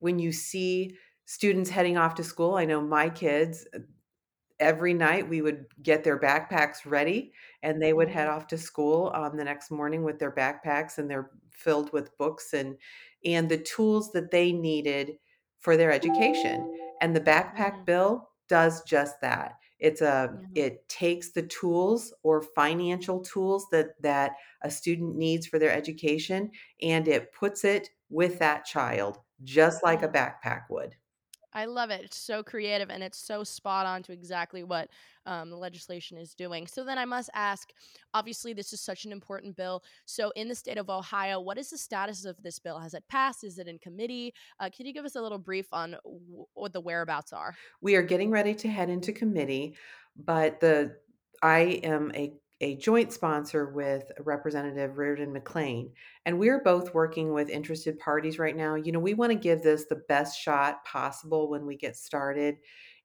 when 0.00 0.18
you 0.18 0.32
see 0.32 0.96
students 1.26 1.70
heading 1.70 1.96
off 1.98 2.14
to 2.16 2.24
school, 2.24 2.56
I 2.56 2.64
know 2.66 2.80
my 2.80 3.10
kids 3.10 3.66
uh, 3.74 3.80
every 4.60 4.94
night 4.94 5.28
we 5.28 5.42
would 5.42 5.66
get 5.82 6.04
their 6.04 6.18
backpacks 6.18 6.86
ready 6.86 7.32
and 7.62 7.82
they 7.82 7.92
would 7.92 8.08
head 8.08 8.26
Mhm. 8.26 8.28
off 8.28 8.46
to 8.48 8.58
school 8.58 9.10
um, 9.14 9.36
the 9.36 9.44
next 9.44 9.70
morning 9.70 10.02
with 10.04 10.18
their 10.18 10.32
backpacks 10.32 10.98
and 10.98 11.10
they're 11.10 11.30
filled 11.52 11.92
with 11.92 12.16
books 12.18 12.54
and 12.54 12.78
and 13.24 13.50
the 13.50 13.58
tools 13.58 14.12
that 14.12 14.30
they 14.30 14.52
needed 14.52 15.18
for 15.58 15.76
their 15.76 15.92
education 15.92 16.70
and 17.00 17.14
the 17.16 17.20
backpack 17.20 17.72
Mhm. 17.72 17.86
bill 17.86 18.30
does 18.48 18.82
just 18.84 19.20
that. 19.20 19.58
It's 19.78 20.00
a 20.00 20.38
Yeah. 20.38 20.46
it 20.54 20.88
takes 20.88 21.32
the 21.32 21.42
tools 21.42 22.12
or 22.22 22.40
financial 22.42 23.20
tools 23.20 23.66
that 23.70 24.00
that 24.02 24.32
a 24.62 24.70
student 24.70 25.16
needs 25.16 25.46
for 25.46 25.58
their 25.58 25.72
education 25.72 26.50
and 26.80 27.06
it 27.08 27.32
puts 27.32 27.64
it 27.64 27.90
with 28.08 28.38
that 28.38 28.64
child 28.64 29.18
just 29.44 29.84
like 29.84 30.02
a 30.02 30.08
backpack 30.08 30.62
would 30.70 30.96
I 31.56 31.64
love 31.64 31.88
it. 31.88 32.04
It's 32.04 32.18
so 32.18 32.42
creative 32.42 32.90
and 32.90 33.02
it's 33.02 33.18
so 33.18 33.42
spot 33.42 33.86
on 33.86 34.02
to 34.04 34.12
exactly 34.12 34.62
what 34.62 34.90
um, 35.24 35.48
the 35.48 35.56
legislation 35.56 36.18
is 36.18 36.34
doing. 36.34 36.66
So 36.66 36.84
then 36.84 36.98
I 36.98 37.06
must 37.06 37.30
ask 37.32 37.72
obviously, 38.12 38.52
this 38.52 38.74
is 38.74 38.80
such 38.82 39.06
an 39.06 39.12
important 39.12 39.56
bill. 39.56 39.82
So, 40.04 40.30
in 40.36 40.48
the 40.48 40.54
state 40.54 40.76
of 40.76 40.90
Ohio, 40.90 41.40
what 41.40 41.56
is 41.56 41.70
the 41.70 41.78
status 41.78 42.26
of 42.26 42.40
this 42.42 42.58
bill? 42.58 42.78
Has 42.78 42.92
it 42.92 43.04
passed? 43.08 43.42
Is 43.42 43.58
it 43.58 43.68
in 43.68 43.78
committee? 43.78 44.34
Uh, 44.60 44.68
can 44.74 44.84
you 44.84 44.92
give 44.92 45.06
us 45.06 45.16
a 45.16 45.22
little 45.22 45.38
brief 45.38 45.66
on 45.72 45.96
w- 46.04 46.46
what 46.52 46.74
the 46.74 46.80
whereabouts 46.80 47.32
are? 47.32 47.54
We 47.80 47.96
are 47.96 48.02
getting 48.02 48.30
ready 48.30 48.54
to 48.54 48.68
head 48.68 48.90
into 48.90 49.12
committee, 49.12 49.76
but 50.14 50.60
the 50.60 50.96
I 51.42 51.80
am 51.82 52.12
a 52.14 52.32
a 52.60 52.76
joint 52.76 53.12
sponsor 53.12 53.66
with 53.66 54.10
Representative 54.20 54.96
Riordan 54.96 55.34
McClain, 55.34 55.90
and 56.24 56.38
we're 56.38 56.62
both 56.62 56.94
working 56.94 57.32
with 57.32 57.50
interested 57.50 57.98
parties 57.98 58.38
right 58.38 58.56
now. 58.56 58.76
You 58.76 58.92
know, 58.92 58.98
we 58.98 59.14
want 59.14 59.32
to 59.32 59.38
give 59.38 59.62
this 59.62 59.84
the 59.86 60.02
best 60.08 60.40
shot 60.40 60.84
possible 60.84 61.50
when 61.50 61.66
we 61.66 61.76
get 61.76 61.96
started. 61.96 62.56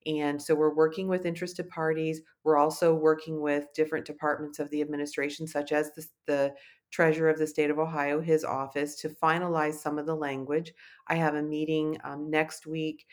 And 0.05 0.41
so 0.41 0.55
we're 0.55 0.74
working 0.74 1.08
with 1.08 1.25
interested 1.25 1.70
parties. 1.70 2.22
We're 2.43 2.58
also 2.58 2.96
working 2.96 3.41
with 3.41 3.65
different 3.75 4.05
departments 4.05 4.58
of 4.58 4.70
the 4.72 4.81
administration, 4.81 5.46
such 5.46 5.72
as 5.72 5.91
the, 5.93 6.05
the 6.25 6.53
treasurer 6.89 7.29
of 7.29 7.38
the 7.38 7.46
state 7.46 7.70
of 7.70 7.77
Ohio, 7.77 8.20
his 8.20 8.43
office, 8.43 8.96
to 8.96 9.10
finalize 9.10 9.75
some 9.75 10.00
of 10.00 10.05
the 10.05 10.15
language. 10.15 10.74
I 11.08 11.15
have 11.15 11.36
a 11.36 11.43
meeting 11.43 11.98
um, 12.03 12.31
next 12.31 12.65
week 12.65 13.06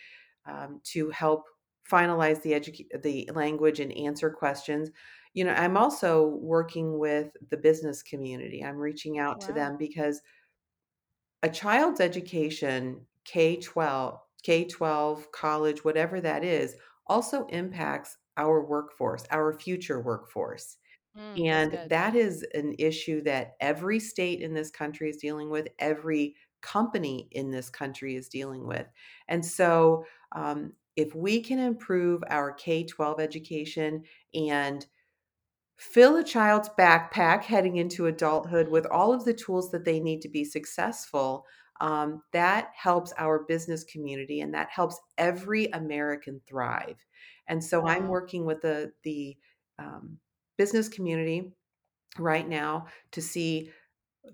um, 0.47 0.81
to 0.85 1.11
help 1.11 1.45
finalize 1.91 2.43
the 2.43 2.53
educa- 2.53 3.03
the 3.03 3.31
language 3.35 3.81
and 3.81 3.93
answer 3.97 4.31
questions. 4.31 4.91
You 5.35 5.45
know, 5.45 5.53
I'm 5.53 5.77
also 5.77 6.27
working 6.27 6.99
with 6.99 7.33
the 7.51 7.57
business 7.57 8.03
community. 8.03 8.65
I'm 8.65 8.77
reaching 8.77 9.19
out 9.19 9.41
to 9.43 9.53
Wow. 9.53 9.53
them 9.53 9.77
because 9.79 10.21
a 11.43 11.49
child's 11.49 12.01
education, 12.01 13.07
K-12, 13.25 14.21
K-12, 14.43 15.31
college, 15.33 15.85
whatever 15.85 16.21
that 16.21 16.45
is, 16.45 16.77
also 17.07 17.47
impacts 17.47 18.17
our 18.37 18.65
workforce, 18.65 19.25
our 19.31 19.53
future 19.53 20.01
workforce. 20.01 20.77
Mm, 21.15 21.45
that's 21.51 21.67
And 21.67 21.69
good. 21.69 21.91
that 21.91 22.17
is 22.17 22.45
an 22.55 22.75
issue 22.79 23.23
that 23.25 23.57
every 23.61 24.01
state 24.01 24.43
in 24.43 24.55
this 24.55 24.71
country 24.71 25.11
is 25.11 25.19
dealing 25.19 25.51
with, 25.51 25.69
every 25.79 26.37
company 26.63 27.29
in 27.33 27.51
this 27.51 27.71
country 27.71 28.17
is 28.17 28.29
dealing 28.29 28.67
with. 28.67 28.87
And 29.29 29.45
so, 29.47 30.05
um, 30.33 30.75
if 30.97 31.15
we 31.15 31.43
can 31.43 31.59
improve 31.61 32.23
our 32.31 32.53
K 32.53 32.85
12 32.85 33.21
education 33.21 34.05
and 34.35 34.87
fill 35.79 36.17
a 36.17 36.25
child's 36.25 36.69
backpack 36.79 37.45
heading 37.45 37.77
into 37.77 38.07
adulthood 38.07 38.69
with 38.69 38.87
all 38.87 39.13
of 39.13 39.25
the 39.25 39.35
tools 39.35 39.71
that 39.71 39.85
they 39.85 40.01
need 40.01 40.21
to 40.21 40.29
be 40.29 40.45
successful, 40.45 41.47
um, 41.81 42.23
that 42.33 42.71
helps 42.75 43.13
our 43.17 43.45
business 43.45 43.85
community 43.85 44.41
and 44.41 44.53
that 44.53 44.69
helps 44.71 44.99
every 45.17 45.67
American 45.67 46.41
thrive. 46.49 46.97
And 47.47 47.63
so 47.63 47.87
I'm 47.87 48.09
working 48.09 48.45
with 48.45 48.61
the 48.61 48.93
the 49.05 49.37
um, 49.79 50.19
business 50.57 50.89
community 50.89 51.53
right 52.19 52.49
now 52.49 52.87
to 53.13 53.23
see 53.23 53.71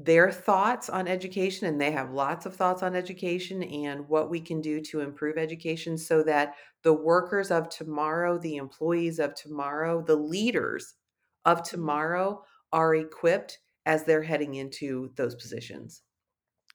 their 0.01 0.33
thoughts 0.33 0.89
on 0.89 1.07
education 1.07 1.69
and 1.69 1.81
they 1.81 1.93
have 1.93 2.11
lots 2.11 2.47
of 2.47 2.57
thoughts 2.57 2.83
on 2.83 2.97
education 2.97 3.63
and 3.63 4.09
what 4.09 4.31
we 4.31 4.41
can 4.41 4.61
do 4.61 4.81
to 4.81 5.01
improve 5.01 5.37
education 5.37 5.97
so 5.97 6.23
that 6.23 6.55
the 6.83 6.93
workers 6.93 7.51
of 7.51 7.69
tomorrow 7.69 8.39
the 8.39 8.57
employees 8.57 9.19
of 9.21 9.35
tomorrow 9.35 10.03
the 10.03 10.17
leaders 10.17 10.95
of 11.45 11.63
tomorrow 11.63 12.45
are 12.73 12.95
equipped 12.95 13.61
as 13.87 14.05
they're 14.05 14.23
heading 14.23 14.55
into 14.55 15.13
those 15.17 15.35
positions 15.35 16.03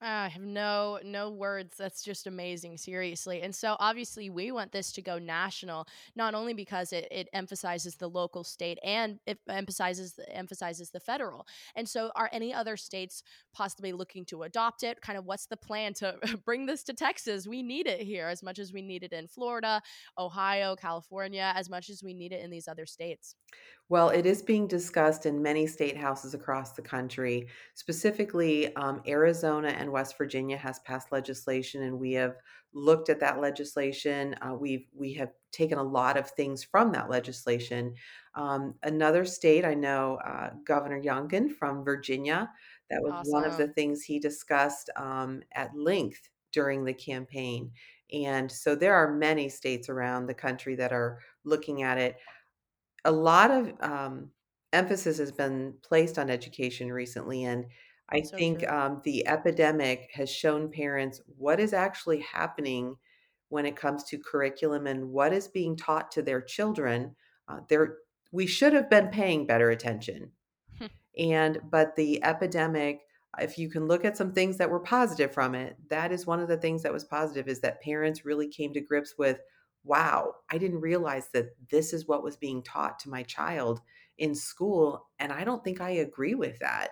Ah, 0.01 0.23
I 0.23 0.27
have 0.29 0.41
no 0.43 0.97
no 1.03 1.29
words. 1.29 1.75
That's 1.75 2.01
just 2.01 2.25
amazing, 2.25 2.77
seriously. 2.77 3.41
And 3.41 3.53
so 3.53 3.75
obviously 3.81 4.29
we 4.29 4.49
want 4.49 4.71
this 4.71 4.93
to 4.93 5.01
go 5.01 5.19
national, 5.19 5.87
not 6.15 6.33
only 6.35 6.53
because 6.53 6.93
it, 6.93 7.05
it 7.11 7.27
emphasizes 7.33 7.97
the 7.97 8.09
local 8.09 8.45
state 8.45 8.79
and 8.81 9.19
it 9.25 9.39
emphasizes 9.49 10.17
emphasizes 10.29 10.91
the 10.91 11.01
federal. 11.01 11.45
And 11.75 11.89
so 11.89 12.13
are 12.15 12.29
any 12.31 12.53
other 12.53 12.77
states 12.77 13.23
possibly 13.51 13.91
looking 13.91 14.23
to 14.27 14.43
adopt 14.43 14.83
it? 14.83 15.01
Kind 15.01 15.17
of 15.19 15.25
what's 15.25 15.47
the 15.47 15.57
plan 15.57 15.93
to 15.95 16.17
bring 16.45 16.65
this 16.65 16.83
to 16.85 16.93
Texas? 16.93 17.45
We 17.45 17.61
need 17.61 17.85
it 17.85 17.99
here 17.99 18.27
as 18.27 18.41
much 18.41 18.57
as 18.57 18.71
we 18.71 18.81
need 18.81 19.03
it 19.03 19.11
in 19.11 19.27
Florida, 19.27 19.81
Ohio, 20.17 20.77
California, 20.77 21.51
as 21.57 21.69
much 21.69 21.89
as 21.89 22.01
we 22.01 22.13
need 22.13 22.31
it 22.31 22.41
in 22.41 22.51
these 22.51 22.69
other 22.69 22.85
states. 22.85 23.35
Well, 23.89 24.09
it 24.09 24.27
is 24.27 24.43
being 24.43 24.67
discussed 24.67 25.25
in 25.25 25.41
many 25.41 25.65
state 25.65 25.97
houses 25.97 26.35
across 26.35 26.73
the 26.73 26.81
country. 26.83 27.47
Specifically, 27.73 28.73
um, 28.75 29.01
Arizona 29.07 29.69
and 29.69 29.91
West 29.91 30.15
Virginia 30.15 30.57
has 30.57 30.77
passed 30.79 31.11
legislation, 31.11 31.81
and 31.81 31.99
we 31.99 32.13
have 32.13 32.37
looked 32.71 33.09
at 33.09 33.19
that 33.21 33.41
legislation. 33.41 34.35
Uh, 34.43 34.53
we've 34.53 34.85
we 34.93 35.11
have 35.13 35.31
taken 35.51 35.79
a 35.79 35.83
lot 35.83 36.17
of 36.17 36.29
things 36.29 36.63
from 36.63 36.91
that 36.91 37.09
legislation. 37.09 37.95
Um, 38.35 38.75
another 38.83 39.25
state, 39.25 39.65
I 39.65 39.73
know, 39.73 40.17
uh, 40.17 40.51
Governor 40.63 41.01
Youngkin 41.01 41.51
from 41.51 41.83
Virginia. 41.83 42.51
That 42.91 43.01
was 43.01 43.23
one 43.23 43.43
of 43.43 43.57
the 43.57 43.69
things 43.69 44.03
he 44.03 44.19
discussed 44.19 44.91
um, 44.97 45.41
at 45.53 45.75
length 45.75 46.29
during 46.51 46.83
the 46.85 46.93
campaign. 46.93 47.71
And 48.11 48.51
so 48.51 48.75
there 48.75 48.95
are 48.95 49.13
many 49.13 49.49
states 49.49 49.89
around 49.89 50.25
the 50.25 50.33
country 50.33 50.75
that 50.75 50.91
are 50.91 51.19
looking 51.43 51.83
at 51.83 51.97
it 51.97 52.17
a 53.05 53.11
lot 53.11 53.51
of 53.51 53.73
um, 53.81 54.31
emphasis 54.73 55.17
has 55.17 55.31
been 55.31 55.77
placed 55.81 56.17
on 56.19 56.29
education 56.29 56.91
recently, 56.91 57.43
and 57.43 57.67
I 58.09 58.21
So 58.21 58.37
think 58.37 58.67
true. 58.67 58.69
um, 58.69 59.01
the 59.03 59.27
epidemic 59.27 60.09
has 60.13 60.29
shown 60.29 60.71
parents 60.71 61.21
what 61.25 61.59
is 61.59 61.73
actually 61.73 62.21
happening 62.21 62.97
when 63.49 63.65
it 63.65 63.75
comes 63.75 64.03
to 64.05 64.19
curriculum 64.19 64.87
and 64.87 65.09
what 65.11 65.33
is 65.33 65.47
being 65.47 65.75
taught 65.75 66.11
to 66.11 66.21
their 66.21 66.41
children. 66.41 67.15
Uh, 67.47 67.61
there, 67.69 67.97
we 68.31 68.45
should 68.47 68.73
have 68.73 68.89
been 68.89 69.09
paying 69.09 69.45
better 69.47 69.69
attention 69.71 70.31
and 71.17 71.59
but 71.69 71.95
the 71.95 72.23
epidemic 72.23 73.01
if 73.39 73.57
you 73.57 73.69
can 73.69 73.87
look 73.87 74.03
at 74.03 74.17
some 74.17 74.33
things 74.33 74.57
that 74.57 74.69
were 74.69 74.79
positive 74.79 75.33
from 75.33 75.55
it 75.55 75.75
that 75.89 76.11
is 76.11 76.25
one 76.25 76.39
of 76.39 76.47
the 76.47 76.57
things 76.57 76.83
that 76.83 76.93
was 76.93 77.03
positive 77.03 77.47
is 77.47 77.61
that 77.61 77.81
parents 77.81 78.25
really 78.25 78.47
came 78.47 78.73
to 78.73 78.81
grips 78.81 79.17
with 79.17 79.39
wow 79.89 80.35
i 80.51 80.57
didn't 80.57 80.81
realize 80.81 81.29
that 81.31 81.47
this 81.69 81.93
is 81.93 82.07
what 82.07 82.23
was 82.23 82.37
being 82.37 82.63
taught 82.63 82.99
to 82.99 83.09
my 83.09 83.23
child 83.23 83.81
in 84.17 84.35
school 84.35 85.09
and 85.19 85.33
i 85.33 85.43
don't 85.43 85.63
think 85.63 85.81
i 85.81 85.89
agree 85.91 86.35
with 86.35 86.59
that 86.59 86.91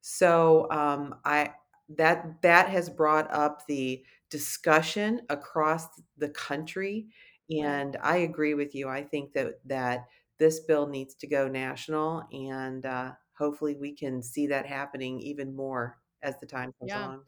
so 0.00 0.70
um, 0.70 1.20
i 1.24 1.54
that 1.88 2.40
that 2.42 2.68
has 2.68 2.88
brought 2.88 3.30
up 3.32 3.66
the 3.66 4.04
discussion 4.30 5.22
across 5.28 6.00
the 6.16 6.30
country 6.30 7.08
And 7.50 7.96
I 8.00 8.18
agree 8.18 8.54
with 8.54 8.76
you. 8.76 8.88
I 8.88 9.02
think 9.02 9.32
that 9.32 9.54
that 9.66 10.06
this 10.38 10.60
bill 10.60 10.86
needs 10.86 11.14
to 11.16 11.26
go 11.26 11.48
national, 11.48 12.22
and 12.32 12.86
uh, 12.86 13.14
hopefully 13.36 13.74
we 13.76 13.92
can 13.92 14.22
see 14.22 14.46
that 14.48 14.66
happening 14.66 15.18
even 15.20 15.56
more 15.56 16.00
as 16.22 16.38
the 16.38 16.46
time 16.46 16.72
goes 16.80 16.94
Yeah. 16.94 16.94
on. 16.94 17.24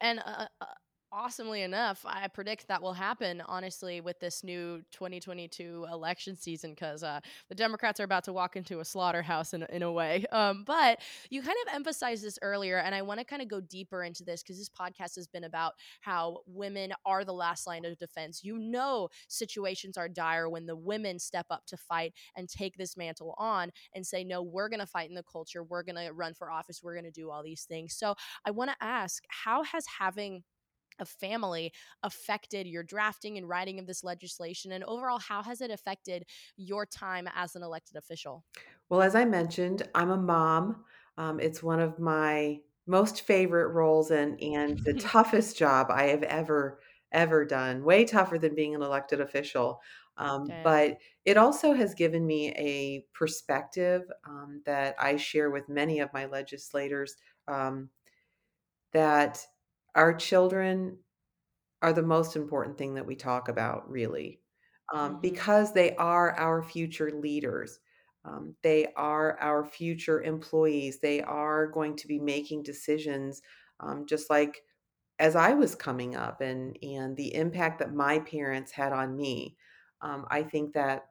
And 0.00 0.20
uh, 0.20 0.48
uh, 0.60 0.66
awesomely 1.12 1.62
enough, 1.62 2.04
I 2.04 2.28
predict 2.28 2.68
that 2.68 2.82
will 2.82 2.92
happen, 2.92 3.42
honestly, 3.46 4.00
with 4.00 4.20
this 4.20 4.42
new 4.44 4.82
2022 4.92 5.86
election 5.90 6.36
season 6.36 6.70
because 6.70 7.02
uh, 7.02 7.20
the 7.48 7.54
Democrats 7.54 8.00
are 8.00 8.04
about 8.04 8.24
to 8.24 8.32
walk 8.32 8.56
into 8.56 8.80
a 8.80 8.84
slaughterhouse 8.84 9.54
in, 9.54 9.62
a- 9.62 9.66
in 9.70 9.82
a 9.82 9.90
way. 9.92 10.24
Um, 10.32 10.64
but 10.66 11.00
you 11.30 11.40
kind 11.42 11.56
of 11.66 11.74
emphasized 11.74 12.24
this 12.24 12.38
earlier, 12.42 12.78
and 12.78 12.94
I 12.94 13.02
want 13.02 13.20
to 13.20 13.24
kind 13.24 13.40
of 13.42 13.48
go 13.48 13.60
deeper 13.60 14.02
into 14.02 14.24
this 14.24 14.42
because 14.42 14.58
this 14.58 14.68
podcast 14.68 15.16
has 15.16 15.26
been 15.26 15.44
about 15.44 15.72
how 16.00 16.38
women 16.46 16.92
are 17.04 17.24
the 17.24 17.32
last 17.32 17.66
line 17.66 17.84
of 17.84 17.96
defense. 17.98 18.42
You 18.44 18.58
know, 18.58 19.08
situations 19.28 19.96
are 19.96 20.08
dire 20.08 20.48
when 20.48 20.66
the 20.66 20.76
women 20.76 21.18
step 21.18 21.46
up 21.50 21.64
to 21.66 21.76
fight 21.76 22.12
and 22.36 22.48
take 22.48 22.76
this 22.76 22.96
mantle 22.96 23.34
on 23.38 23.70
and 23.94 24.06
say, 24.06 24.24
no, 24.24 24.42
we're 24.42 24.68
going 24.68 24.80
to 24.80 24.86
fight 24.86 25.08
in 25.08 25.14
the 25.14 25.22
culture, 25.22 25.62
we're 25.62 25.82
going 25.82 25.96
to 25.96 26.12
run 26.12 26.34
for 26.34 26.50
office, 26.50 26.80
we're 26.82 26.94
going 26.94 27.04
to 27.04 27.10
do 27.10 27.30
all 27.30 27.42
these 27.42 27.64
things. 27.64 27.94
So 27.94 28.14
I 28.44 28.50
want 28.50 28.70
to 28.70 28.76
ask, 28.80 29.22
how 29.28 29.62
has 29.62 29.84
having 29.98 30.42
a 30.98 31.04
family 31.06 31.72
affected 32.02 32.66
your 32.66 32.82
drafting 32.82 33.36
and 33.36 33.48
writing 33.48 33.78
of 33.78 33.86
this 33.86 34.04
legislation? 34.04 34.72
And 34.72 34.84
overall, 34.84 35.18
how 35.18 35.42
has 35.42 35.60
it 35.60 35.70
affected 35.70 36.24
your 36.56 36.86
time 36.86 37.28
as 37.34 37.54
an 37.56 37.62
elected 37.62 37.96
official? 37.96 38.44
Well, 38.88 39.02
as 39.02 39.14
I 39.14 39.24
mentioned, 39.24 39.88
I'm 39.94 40.10
a 40.10 40.16
mom. 40.16 40.84
Um, 41.18 41.40
it's 41.40 41.62
one 41.62 41.80
of 41.80 41.98
my 41.98 42.60
most 42.86 43.22
favorite 43.22 43.68
roles 43.72 44.10
and 44.10 44.40
and 44.40 44.84
the 44.84 44.94
toughest 44.98 45.56
job 45.58 45.88
I 45.90 46.04
have 46.04 46.22
ever 46.22 46.80
ever 47.12 47.44
done. 47.44 47.84
Way 47.84 48.04
tougher 48.04 48.38
than 48.38 48.54
being 48.54 48.74
an 48.74 48.82
elected 48.82 49.20
official. 49.20 49.80
Um, 50.18 50.58
but 50.62 50.98
it 51.24 51.36
also 51.36 51.72
has 51.74 51.94
given 51.94 52.26
me 52.26 52.52
a 52.52 53.06
perspective 53.12 54.02
um, 54.24 54.62
that 54.64 54.94
I 54.98 55.16
share 55.16 55.50
with 55.50 55.68
many 55.68 56.00
of 56.00 56.12
my 56.12 56.24
legislators 56.26 57.16
um, 57.48 57.90
that 58.92 59.46
our 59.96 60.14
children 60.14 61.00
are 61.82 61.92
the 61.92 62.02
most 62.02 62.36
important 62.36 62.78
thing 62.78 62.94
that 62.94 63.06
we 63.06 63.16
talk 63.16 63.48
about, 63.48 63.88
really, 63.90 64.42
um, 64.94 65.20
Mhm. 65.20 65.20
because 65.20 65.72
they 65.72 65.94
are 65.96 66.32
our 66.38 66.62
future 66.62 67.10
leaders. 67.10 67.78
Um, 68.24 68.56
they 68.62 68.92
are 68.94 69.38
our 69.40 69.64
future 69.64 70.22
employees. 70.22 71.00
They 71.00 71.22
are 71.22 71.66
going 71.68 71.96
to 71.96 72.08
be 72.08 72.18
making 72.18 72.62
decisions, 72.64 73.42
um, 73.80 74.06
just 74.06 74.30
like 74.30 74.62
as 75.18 75.36
I 75.36 75.54
was 75.54 75.74
coming 75.74 76.16
up, 76.16 76.40
and 76.40 76.78
and 76.82 77.16
the 77.16 77.34
impact 77.34 77.80
that 77.80 77.94
my 77.94 78.20
parents 78.20 78.72
had 78.72 78.92
on 78.92 79.16
me. 79.16 79.56
Um, 80.02 80.26
I 80.30 80.42
think 80.44 80.74
that 80.74 81.08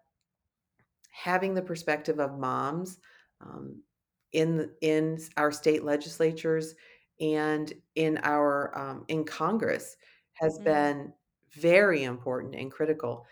having 1.11 1.53
the 1.53 1.61
perspective 1.61 2.19
of 2.19 2.37
moms 2.37 2.99
um, 3.41 3.83
in 4.31 4.73
in 4.81 5.17
our 5.37 5.51
state 5.51 5.83
legislatures 5.83 6.75
and 7.19 7.73
in 7.95 8.19
our 8.23 8.77
um, 8.77 9.05
in 9.07 9.25
Congress 9.25 9.97
has 10.35 10.57
Mhm. 10.57 10.65
been 10.65 11.13
very 11.53 12.03
important 12.03 12.55
and 12.55 12.71
critical. 12.71 13.25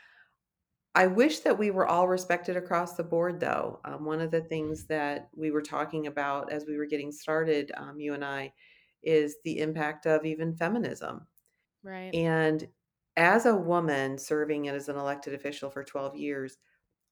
I 0.95 1.07
wish 1.07 1.39
that 1.39 1.57
we 1.57 1.71
were 1.71 1.87
all 1.87 2.07
respected 2.07 2.55
across 2.55 2.95
the 2.95 3.03
board, 3.03 3.39
though. 3.39 3.79
Um, 3.83 4.05
one 4.05 4.21
of 4.21 4.29
the 4.31 4.41
things 4.43 4.85
that 4.87 5.29
we 5.35 5.49
were 5.49 5.61
talking 5.61 6.05
about 6.07 6.51
as 6.51 6.65
we 6.67 6.77
were 6.77 6.85
getting 6.85 7.11
started, 7.11 7.71
um, 7.75 7.99
you 7.99 8.13
and 8.13 8.23
I, 8.23 8.53
is 9.01 9.37
the 9.43 9.59
impact 9.59 10.05
of 10.05 10.23
even 10.25 10.55
feminism. 10.55 11.27
Right. 11.83 12.15
And 12.15 12.69
as 13.17 13.45
a 13.45 13.55
woman 13.55 14.17
serving 14.17 14.67
as 14.69 14.89
an 14.89 14.97
elected 14.97 15.33
official 15.33 15.69
for 15.71 15.83
12 15.83 16.15
years, 16.17 16.57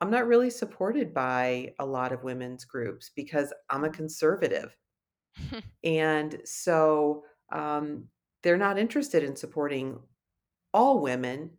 I'm 0.02 0.12
not 0.12 0.28
really 0.28 0.50
supported 0.52 1.14
by 1.14 1.76
a 1.80 1.86
lot 1.86 2.12
of 2.14 2.24
women's 2.24 2.66
groups 2.66 3.12
because 3.16 3.54
I'm 3.70 3.86
a 3.86 3.92
conservative. 3.92 4.78
And 5.84 6.42
so 6.46 7.26
um, 7.52 8.08
they're 8.44 8.58
not 8.58 8.78
interested 8.78 9.24
in 9.24 9.36
supporting 9.36 10.00
all 10.74 11.02
women, 11.02 11.52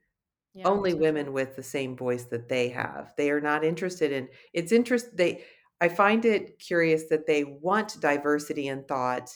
Yeah, 0.54 0.64
only 0.64 0.94
women 0.94 1.32
with 1.32 1.56
the 1.56 1.62
same 1.62 1.96
voice 1.96 2.24
that 2.26 2.48
they 2.48 2.68
have. 2.70 3.14
They 3.16 3.30
are 3.30 3.40
not 3.40 3.64
interested 3.64 4.12
in 4.12 4.28
it's 4.52 4.72
interest 4.72 5.16
they 5.16 5.44
I 5.80 5.88
find 5.88 6.24
it 6.24 6.58
curious 6.60 7.08
that 7.08 7.26
they 7.26 7.44
want 7.44 8.00
diversity 8.00 8.68
in 8.68 8.84
thought, 8.84 9.30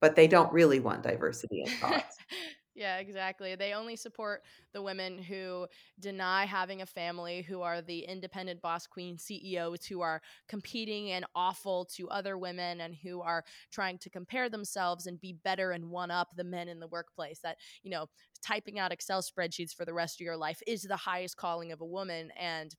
but 0.00 0.16
they 0.16 0.28
don't 0.28 0.52
really 0.52 0.80
want 0.80 1.02
diversity 1.04 1.62
in 1.62 1.76
thought. 1.80 2.06
Yeah, 2.78 2.98
exactly. 2.98 3.56
They 3.56 3.72
only 3.72 3.96
support 3.96 4.42
the 4.72 4.80
women 4.80 5.18
who 5.18 5.66
deny 5.98 6.44
having 6.46 6.80
a 6.80 6.86
family, 6.86 7.42
who 7.42 7.60
are 7.60 7.82
the 7.82 8.00
independent 8.00 8.62
boss 8.62 8.86
queen 8.86 9.18
CEOs, 9.18 9.84
who 9.84 10.00
are 10.00 10.22
competing 10.48 11.10
and 11.10 11.24
awful 11.34 11.86
to 11.96 12.08
other 12.08 12.38
women, 12.38 12.80
and 12.80 12.94
who 12.94 13.20
are 13.20 13.44
trying 13.72 13.98
to 13.98 14.10
compare 14.10 14.48
themselves 14.48 15.08
and 15.08 15.20
be 15.20 15.32
better 15.32 15.72
and 15.72 15.90
one 15.90 16.12
up 16.12 16.28
the 16.36 16.44
men 16.44 16.68
in 16.68 16.78
the 16.78 16.86
workplace. 16.86 17.40
That, 17.40 17.56
you 17.82 17.90
know, 17.90 18.06
typing 18.44 18.78
out 18.78 18.92
Excel 18.92 19.22
spreadsheets 19.22 19.74
for 19.74 19.84
the 19.84 19.92
rest 19.94 20.20
of 20.20 20.24
your 20.24 20.36
life 20.36 20.62
is 20.64 20.82
the 20.82 20.96
highest 20.96 21.36
calling 21.36 21.72
of 21.72 21.80
a 21.80 21.84
woman. 21.86 22.30
And 22.38 22.76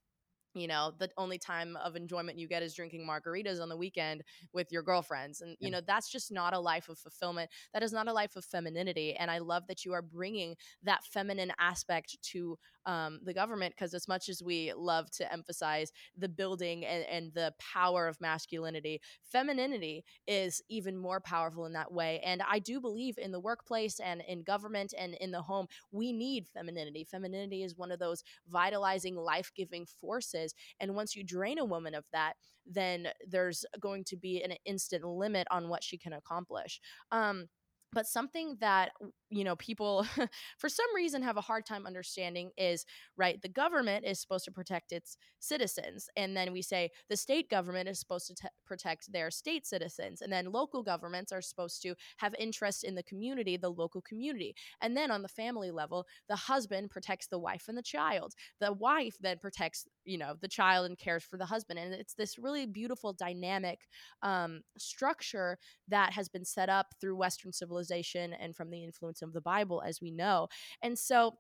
you 0.54 0.68
know 0.68 0.92
the 0.98 1.10
only 1.18 1.38
time 1.38 1.78
of 1.84 1.96
enjoyment 1.96 2.38
you 2.38 2.48
get 2.48 2.64
is 2.64 2.74
drinking 2.74 3.08
margaritas 3.08 3.62
on 3.62 3.70
the 3.70 3.78
weekend 3.78 4.24
with 4.54 4.72
your 4.72 4.82
girlfriends 4.82 5.42
and 5.42 5.56
you 5.60 5.70
know 5.70 5.82
that's 5.86 6.10
just 6.10 6.32
not 6.32 6.54
a 6.54 6.60
life 6.60 6.90
of 6.90 6.98
fulfillment 6.98 7.50
that 7.74 7.84
is 7.84 7.94
not 7.94 8.08
a 8.08 8.14
life 8.14 8.36
of 8.36 8.44
femininity 8.46 9.16
and 9.16 9.30
i 9.30 9.38
love 9.38 9.68
that 9.68 9.86
you 9.86 9.94
are 9.94 10.02
bringing 10.02 10.56
that 10.84 11.04
feminine 11.04 11.52
aspect 11.60 12.18
to 12.22 12.58
um, 12.86 13.20
the 13.24 13.34
government 13.34 13.74
because 13.76 13.94
as 13.94 14.08
much 14.08 14.30
as 14.30 14.42
we 14.44 14.74
love 14.76 15.10
to 15.12 15.32
emphasize 15.32 15.92
the 16.18 16.30
building 16.30 16.86
and, 16.86 17.06
and 17.06 17.34
the 17.34 17.54
power 17.60 18.08
of 18.08 18.20
masculinity 18.22 19.02
femininity 19.24 20.04
is 20.28 20.62
even 20.70 20.98
more 20.98 21.20
powerful 21.20 21.66
in 21.66 21.74
that 21.74 21.92
way. 21.92 22.20
And 22.24 22.42
i 22.50 22.60
do 22.60 22.80
believe 22.80 23.18
in 23.18 23.32
the 23.32 23.40
workplace 23.40 24.00
and 24.00 24.22
in 24.28 24.44
government 24.44 24.94
and 24.98 25.16
in 25.16 25.32
the 25.32 25.42
home 25.42 25.68
we 25.92 26.12
need 26.14 26.48
femininity. 26.48 27.06
Femininity 27.10 27.64
is 27.64 27.78
one 27.78 27.92
of 27.92 28.00
those 28.00 28.24
vitalizing 28.48 29.16
life-giving 29.16 29.86
forces. 29.86 30.54
And 30.80 30.96
once 30.96 31.16
you 31.16 31.24
drain 31.24 31.60
a 31.60 31.66
woman 31.66 31.96
of 31.96 32.06
that 32.12 32.34
then 32.66 33.08
there's 33.28 33.66
going 33.80 34.04
to 34.06 34.16
be 34.18 34.44
an 34.44 34.54
instant 34.66 35.04
limit 35.04 35.48
on 35.50 35.70
what 35.70 35.84
she 35.84 35.98
can 35.98 36.14
accomplish. 36.14 36.80
Um 37.12 37.48
but 37.92 38.06
something 38.06 38.56
that 38.60 38.92
you 39.30 39.44
know 39.44 39.56
people 39.56 40.06
for 40.58 40.70
some 40.70 40.88
reason 40.96 41.22
have 41.22 41.38
a 41.38 41.42
hard 41.42 41.66
time 41.66 41.86
understanding 41.86 42.52
is 42.58 42.86
right 43.18 43.42
the 43.42 43.50
government 43.50 44.06
is 44.06 44.20
supposed 44.20 44.46
to 44.46 44.52
protect 44.52 44.92
its 44.92 45.18
citizens 45.40 46.10
and 46.16 46.36
then 46.36 46.52
we 46.52 46.62
say 46.62 46.90
the 47.10 47.18
state 47.18 47.50
government 47.50 47.88
is 47.88 48.00
supposed 48.00 48.28
to 48.28 48.36
t- 48.36 48.48
protect 48.66 49.12
their 49.12 49.32
state 49.32 49.66
citizens 49.66 50.22
and 50.22 50.32
then 50.32 50.52
local 50.52 50.84
governments 50.84 51.32
are 51.32 51.42
supposed 51.42 51.82
to 51.82 51.96
have 52.18 52.34
interest 52.40 52.84
in 52.84 52.96
the 52.96 53.04
community 53.04 53.58
the 53.58 53.70
local 53.70 54.02
community 54.02 54.56
and 54.82 54.96
then 54.96 55.12
on 55.12 55.22
the 55.22 55.28
family 55.28 55.72
level 55.72 56.06
the 56.28 56.36
husband 56.36 56.90
protects 56.90 57.28
the 57.28 57.40
wife 57.40 57.66
and 57.68 57.78
the 57.78 57.82
child. 57.82 58.34
The 58.60 58.74
wife 58.74 59.18
then 59.20 59.38
protects 59.40 59.88
you 60.06 60.18
know 60.18 60.36
the 60.42 60.48
child 60.48 60.86
and 60.88 60.98
cares 60.98 61.24
for 61.24 61.38
the 61.38 61.46
husband 61.46 61.80
and 61.80 61.94
it's 61.94 62.14
this 62.14 62.38
really 62.38 62.66
beautiful 62.66 63.14
dynamic 63.14 63.80
um, 64.24 64.62
structure 64.78 65.58
that 65.88 66.14
has 66.14 66.30
been 66.30 66.46
set 66.46 66.70
up 66.70 66.88
through 67.00 67.16
western 67.16 67.52
civilization 67.52 68.34
and 68.34 68.56
from 68.56 68.70
the 68.70 68.84
influence 68.84 69.19
of 69.22 69.34
the 69.34 69.42
bible 69.42 69.82
as 69.86 70.02
we 70.02 70.12
know 70.12 70.48
and 70.82 70.98
so 70.98 71.38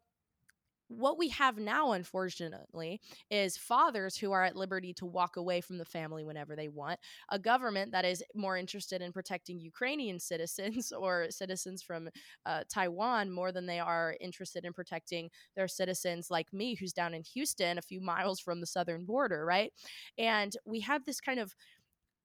what 0.90 1.20
we 1.20 1.30
have 1.30 1.58
now, 1.58 1.92
unfortunately, 1.92 3.00
is 3.30 3.56
fathers 3.56 4.18
who 4.18 4.32
are 4.32 4.44
at 4.44 4.56
liberty 4.56 4.92
to 4.96 5.06
walk 5.06 5.38
away 5.38 5.62
from 5.62 5.78
the 5.78 5.86
family 5.86 6.24
whenever 6.24 6.56
they 6.56 6.68
want, 6.68 7.00
a 7.30 7.38
government 7.38 7.92
that 7.92 8.06
is 8.06 8.24
more 8.36 8.58
interested 8.58 9.02
in 9.02 9.14
protecting 9.14 9.60
Ukrainian 9.60 10.20
citizens 10.20 10.92
or 11.00 11.28
citizens 11.30 11.84
from 11.84 12.10
uh, 12.46 12.64
Taiwan 12.74 13.32
more 13.32 13.52
than 13.52 13.68
they 13.68 13.80
are 13.80 14.16
interested 14.20 14.66
in 14.66 14.74
protecting 14.74 15.30
their 15.56 15.68
citizens 15.68 16.32
like 16.32 16.52
me, 16.52 16.74
who's 16.74 16.94
down 16.94 17.14
in 17.14 17.24
Houston, 17.34 17.78
a 17.78 17.84
few 17.84 18.02
miles 18.02 18.40
from 18.40 18.60
the 18.60 18.68
southern 18.68 19.06
border, 19.06 19.46
right? 19.46 19.72
And 20.18 20.56
we 20.66 20.80
have 20.82 21.06
this 21.06 21.22
kind 21.22 21.40
of 21.40 21.54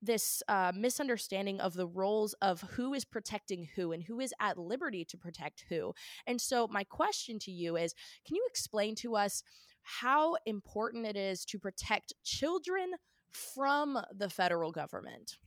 this 0.04 0.42
uh, 0.48 0.72
misunderstanding 0.74 1.60
of 1.60 1.74
the 1.74 1.86
roles 1.86 2.34
of 2.34 2.60
who 2.62 2.94
is 2.94 3.04
protecting 3.04 3.64
who 3.74 3.92
and 3.92 4.02
who 4.04 4.20
is 4.20 4.34
at 4.40 4.58
liberty 4.58 5.04
to 5.06 5.18
protect 5.18 5.64
who. 5.68 5.94
And 6.26 6.40
so, 6.40 6.68
my 6.68 6.84
question 6.84 7.38
to 7.40 7.50
you 7.50 7.76
is 7.76 7.94
can 8.26 8.36
you 8.36 8.46
explain 8.48 8.94
to 8.96 9.16
us 9.16 9.42
how 9.82 10.36
important 10.46 11.06
it 11.06 11.16
is 11.16 11.44
to 11.46 11.58
protect 11.58 12.14
children 12.22 12.94
from 13.32 13.98
the 14.12 14.30
federal 14.30 14.72
government? 14.72 15.38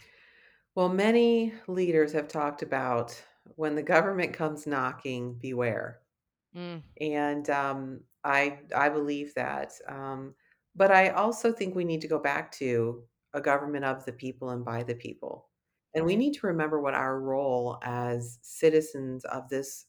Well, 0.75 0.89
many 0.89 1.53
leaders 1.67 2.13
have 2.13 2.27
talked 2.27 2.61
about 2.61 3.21
when 3.55 3.75
the 3.75 3.83
government 3.83 4.33
comes 4.33 4.67
knocking, 4.67 5.33
beware. 5.33 6.01
Mm, 6.53 6.83
And 6.99 7.49
um, 7.49 8.03
I 8.23 8.61
I 8.75 8.89
believe 8.89 9.33
that. 9.35 9.73
Um, 9.87 10.35
but 10.75 10.91
I 10.91 11.09
also 11.09 11.51
think 11.51 11.75
we 11.75 11.85
need 11.85 12.01
to 12.01 12.07
go 12.07 12.19
back 12.19 12.51
to 12.53 13.03
a 13.37 13.41
government 13.41 13.85
of 13.85 14.05
the 14.05 14.13
people 14.13 14.51
and 14.51 14.65
by 14.65 14.83
the 14.83 14.95
people. 14.95 15.49
And 15.95 16.05
we 16.05 16.17
need 16.17 16.33
to 16.35 16.47
remember 16.47 16.81
what 16.81 16.95
our 16.95 17.21
role 17.21 17.79
as 17.83 18.39
citizens 18.43 19.25
of 19.25 19.49
this 19.49 19.87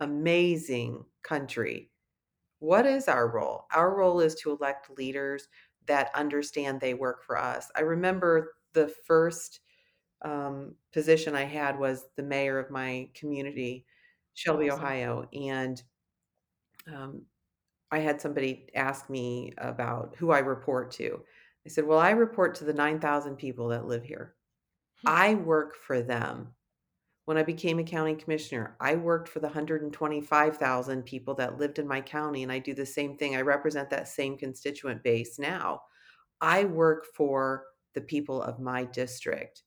amazing 0.00 1.06
country 1.24 1.90
What 2.58 2.86
is 2.86 3.08
our 3.08 3.28
role? 3.28 3.66
Our 3.72 3.94
role 3.96 4.20
is 4.20 4.34
to 4.36 4.50
elect 4.52 4.90
leaders 4.98 5.48
that 5.86 6.10
understand 6.14 6.80
they 6.80 6.94
work 6.94 7.22
for 7.24 7.36
us. 7.38 7.70
I 7.76 7.80
remember 7.82 8.56
the 8.72 8.88
first 8.88 9.60
um, 10.22 10.76
position 10.92 11.34
I 11.36 11.44
had 11.44 11.78
was 11.78 12.06
the 12.16 12.22
mayor 12.24 12.58
of 12.58 12.70
my 12.70 13.10
community, 13.14 13.86
Shelby, 14.34 14.70
Awesome. 14.70 14.70
Ohio, 14.70 15.28
and 15.32 15.82
um, 16.92 17.22
I 17.92 18.00
had 18.00 18.20
somebody 18.20 18.68
ask 18.74 19.10
me 19.10 19.54
about 19.58 20.16
who 20.18 20.32
I 20.32 20.40
report 20.40 20.92
to. 20.92 21.24
I 21.66 21.68
said, 21.68 21.86
Well, 21.86 21.98
I 21.98 22.10
report 22.10 22.54
to 22.56 22.64
the 22.64 22.72
9,000 22.72 23.36
people 23.36 23.68
that 23.68 23.86
live 23.86 24.04
here. 24.04 24.34
I 25.04 25.34
work 25.34 25.74
for 25.74 26.00
them. 26.00 26.54
When 27.24 27.36
I 27.36 27.42
became 27.42 27.80
a 27.80 27.84
county 27.84 28.14
commissioner, 28.14 28.76
I 28.80 28.94
worked 28.94 29.28
for 29.28 29.40
the 29.40 29.48
125,000 29.48 31.02
people 31.02 31.34
that 31.34 31.58
lived 31.58 31.80
in 31.80 31.88
my 31.88 32.00
county, 32.00 32.44
and 32.44 32.52
I 32.52 32.60
do 32.60 32.72
the 32.72 32.86
same 32.86 33.16
thing. 33.16 33.34
I 33.34 33.40
represent 33.40 33.90
that 33.90 34.06
same 34.06 34.38
constituent 34.38 35.02
base 35.02 35.38
now. 35.38 35.82
I 36.40 36.64
work 36.64 37.06
for 37.16 37.64
the 37.94 38.00
people 38.00 38.40
of 38.40 38.60
my 38.60 38.84
district. 38.84 39.64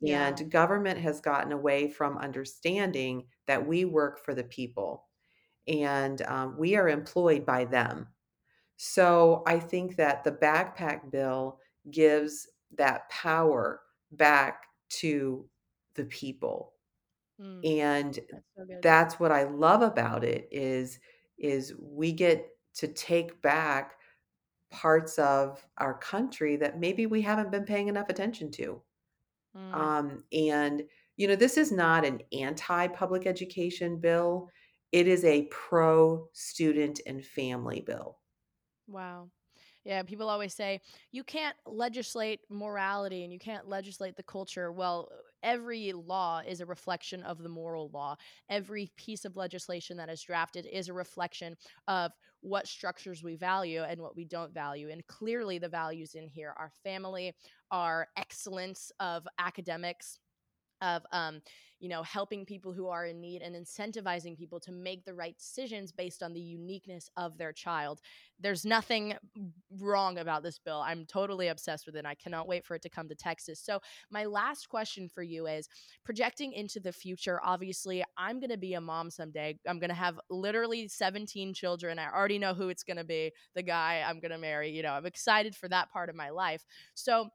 Yeah. 0.00 0.28
And 0.28 0.50
government 0.50 1.00
has 1.00 1.22
gotten 1.22 1.52
away 1.52 1.88
from 1.88 2.18
understanding 2.18 3.24
that 3.46 3.66
we 3.66 3.86
work 3.86 4.22
for 4.22 4.34
the 4.34 4.44
people 4.44 5.08
and 5.66 6.22
um, 6.22 6.56
we 6.58 6.76
are 6.76 6.88
employed 6.88 7.44
by 7.44 7.64
them. 7.64 8.06
So 8.78 9.44
I 9.46 9.60
think 9.60 9.96
that 9.98 10.24
the 10.24 10.32
backpack 10.32 11.10
bill 11.12 11.60
gives 11.90 12.48
that 12.72 13.10
power 13.10 13.82
back 14.12 14.68
to 14.90 15.50
the 15.96 16.06
people. 16.06 16.74
Mm, 17.40 17.62
And 17.64 18.20
that's 18.30 18.44
so 18.56 18.64
good. 18.64 18.82
that's 18.82 19.20
what 19.20 19.32
I 19.32 19.44
love 19.44 19.82
about 19.82 20.24
it 20.24 20.48
is 20.52 21.00
is 21.38 21.74
we 21.78 22.12
get 22.12 22.50
to 22.74 22.88
take 22.88 23.40
back 23.42 23.98
parts 24.70 25.18
of 25.18 25.66
our 25.78 25.98
country 25.98 26.56
that 26.56 26.78
maybe 26.80 27.06
we 27.06 27.22
haven't 27.22 27.50
been 27.52 27.64
paying 27.64 27.88
enough 27.88 28.08
attention 28.10 28.50
to. 28.52 28.82
Mm, 29.54 29.72
Um, 29.72 30.24
and, 30.32 30.88
you 31.16 31.28
know, 31.28 31.36
this 31.36 31.56
is 31.58 31.72
not 31.72 32.04
an 32.04 32.22
anti 32.32 32.88
public 32.88 33.26
education 33.26 34.00
bill, 34.00 34.50
it 34.92 35.06
is 35.08 35.24
a 35.24 35.46
pro 35.46 36.28
student 36.32 37.00
and 37.06 37.24
family 37.24 37.80
bill. 37.80 38.20
Wow. 38.88 39.28
Yeah, 39.84 40.02
people 40.02 40.28
always 40.28 40.54
say 40.54 40.80
you 41.12 41.24
can't 41.24 41.56
legislate 41.66 42.40
morality 42.50 43.24
and 43.24 43.32
you 43.32 43.38
can't 43.38 43.68
legislate 43.68 44.16
the 44.16 44.22
culture. 44.22 44.70
Well, 44.72 45.08
every 45.42 45.92
law 45.92 46.42
is 46.46 46.60
a 46.60 46.66
reflection 46.66 47.22
of 47.22 47.42
the 47.42 47.48
moral 47.48 47.90
law. 47.92 48.16
Every 48.50 48.90
piece 48.96 49.24
of 49.24 49.36
legislation 49.36 49.96
that 49.96 50.10
is 50.10 50.22
drafted 50.22 50.66
is 50.66 50.88
a 50.88 50.92
reflection 50.92 51.56
of 51.86 52.12
what 52.40 52.66
structures 52.66 53.22
we 53.22 53.36
value 53.36 53.82
and 53.82 54.00
what 54.00 54.16
we 54.16 54.24
don't 54.24 54.52
value. 54.52 54.90
And 54.90 55.06
clearly, 55.06 55.58
the 55.58 55.68
values 55.68 56.14
in 56.14 56.28
here 56.28 56.54
are 56.58 56.70
family, 56.84 57.34
are 57.70 58.08
excellence 58.16 58.92
of 59.00 59.26
academics 59.38 60.18
of 60.80 61.02
um, 61.12 61.40
you 61.80 61.88
know 61.88 62.02
helping 62.02 62.44
people 62.44 62.72
who 62.72 62.88
are 62.88 63.06
in 63.06 63.20
need 63.20 63.42
and 63.42 63.54
incentivizing 63.54 64.36
people 64.36 64.58
to 64.60 64.72
make 64.72 65.04
the 65.04 65.14
right 65.14 65.36
decisions 65.38 65.92
based 65.92 66.22
on 66.22 66.32
the 66.32 66.40
uniqueness 66.40 67.08
of 67.16 67.38
their 67.38 67.52
child. 67.52 68.00
There's 68.40 68.64
nothing 68.64 69.14
wrong 69.80 70.18
about 70.18 70.42
this 70.42 70.58
bill. 70.58 70.80
I'm 70.80 71.06
totally 71.06 71.48
obsessed 71.48 71.86
with 71.86 71.96
it 71.96 72.06
i 72.06 72.14
cannot 72.14 72.48
wait 72.48 72.64
for 72.64 72.74
it 72.74 72.82
to 72.82 72.88
come 72.88 73.08
to 73.08 73.14
texas. 73.14 73.60
So 73.60 73.80
my 74.10 74.24
last 74.24 74.68
question 74.68 75.08
for 75.08 75.22
you 75.22 75.46
is 75.46 75.68
projecting 76.04 76.52
into 76.52 76.80
the 76.80 76.92
future 76.92 77.40
obviously 77.44 78.04
i'm 78.16 78.40
going 78.40 78.50
to 78.50 78.56
be 78.56 78.74
a 78.74 78.80
mom 78.80 79.10
someday. 79.10 79.58
I'm 79.66 79.78
going 79.78 79.90
to 79.90 79.94
have 79.94 80.18
literally 80.30 80.88
17 80.88 81.54
children. 81.54 81.98
I 81.98 82.10
already 82.10 82.38
know 82.38 82.54
who 82.54 82.68
it's 82.68 82.82
going 82.82 82.96
to 82.96 83.04
be 83.04 83.32
the 83.54 83.62
guy 83.62 84.04
i'm 84.06 84.20
going 84.20 84.30
to 84.32 84.38
marry 84.38 84.70
you 84.70 84.82
know 84.82 84.92
i'm 84.92 85.06
excited 85.06 85.54
for 85.54 85.68
that 85.68 85.90
part 85.90 86.08
of 86.08 86.16
my 86.16 86.30
life. 86.30 86.64
So 86.94 87.28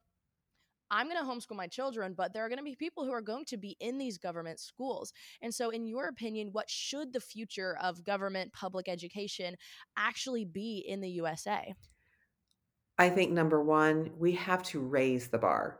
I'm 0.93 1.09
going 1.09 1.17
to 1.17 1.29
homeschool 1.29 1.55
my 1.57 1.65
children, 1.67 2.13
but 2.13 2.33
there 2.33 2.45
are 2.45 2.49
going 2.49 2.59
to 2.59 2.63
be 2.63 2.75
people 2.75 3.03
who 3.03 3.11
are 3.11 3.21
going 3.21 3.45
to 3.45 3.57
be 3.57 3.75
in 3.79 3.97
these 3.97 4.19
government 4.19 4.59
schools. 4.59 5.11
And 5.41 5.53
so, 5.53 5.71
in 5.71 5.87
your 5.87 6.07
opinion, 6.07 6.49
what 6.51 6.69
should 6.69 7.13
the 7.13 7.19
future 7.19 7.75
of 7.81 8.03
government 8.03 8.53
public 8.53 8.87
education 8.87 9.55
actually 9.97 10.45
be 10.45 10.77
in 10.77 11.01
the 11.01 11.09
USA? 11.09 11.73
I 12.97 13.09
think 13.09 13.31
number 13.31 13.61
one, 13.63 14.11
we 14.17 14.33
have 14.33 14.63
to 14.63 14.79
raise 14.79 15.29
the 15.29 15.37
bar, 15.39 15.79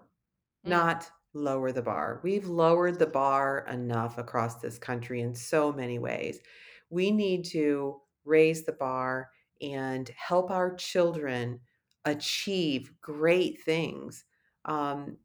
Mm, 0.65 0.69
not 0.69 1.11
lower 1.33 1.71
the 1.71 1.81
bar. 1.81 2.19
We've 2.23 2.47
lowered 2.47 2.99
the 2.99 3.07
bar 3.07 3.65
enough 3.67 4.17
across 4.17 4.57
this 4.61 4.79
country 4.79 5.21
in 5.21 5.35
so 5.35 5.71
many 5.71 5.99
ways. 5.99 6.41
We 6.89 7.11
need 7.11 7.45
to 7.45 8.01
raise 8.25 8.65
the 8.65 8.73
bar 8.73 9.31
and 9.61 10.09
help 10.09 10.51
our 10.51 10.75
children 10.75 11.61
achieve 12.05 12.93
great 13.01 13.61
things. 13.63 14.25
Um, 14.65 15.17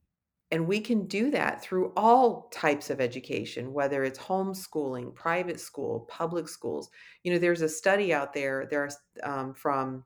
and 0.51 0.67
we 0.67 0.81
can 0.81 1.07
do 1.07 1.31
that 1.31 1.63
through 1.63 1.93
all 1.97 2.49
types 2.51 2.89
of 2.89 3.01
education, 3.01 3.73
whether 3.73 4.03
it's 4.05 4.19
homeschooling, 4.19 5.15
private 5.15 5.61
school, 5.61 6.07
public 6.09 6.49
schools. 6.49 6.91
You 7.23 7.33
know, 7.33 7.39
there's 7.39 7.61
a 7.61 7.69
study 7.69 8.15
out 8.15 8.33
there, 8.33 8.67
there's 8.71 8.97
um, 9.23 9.53
from 9.53 10.05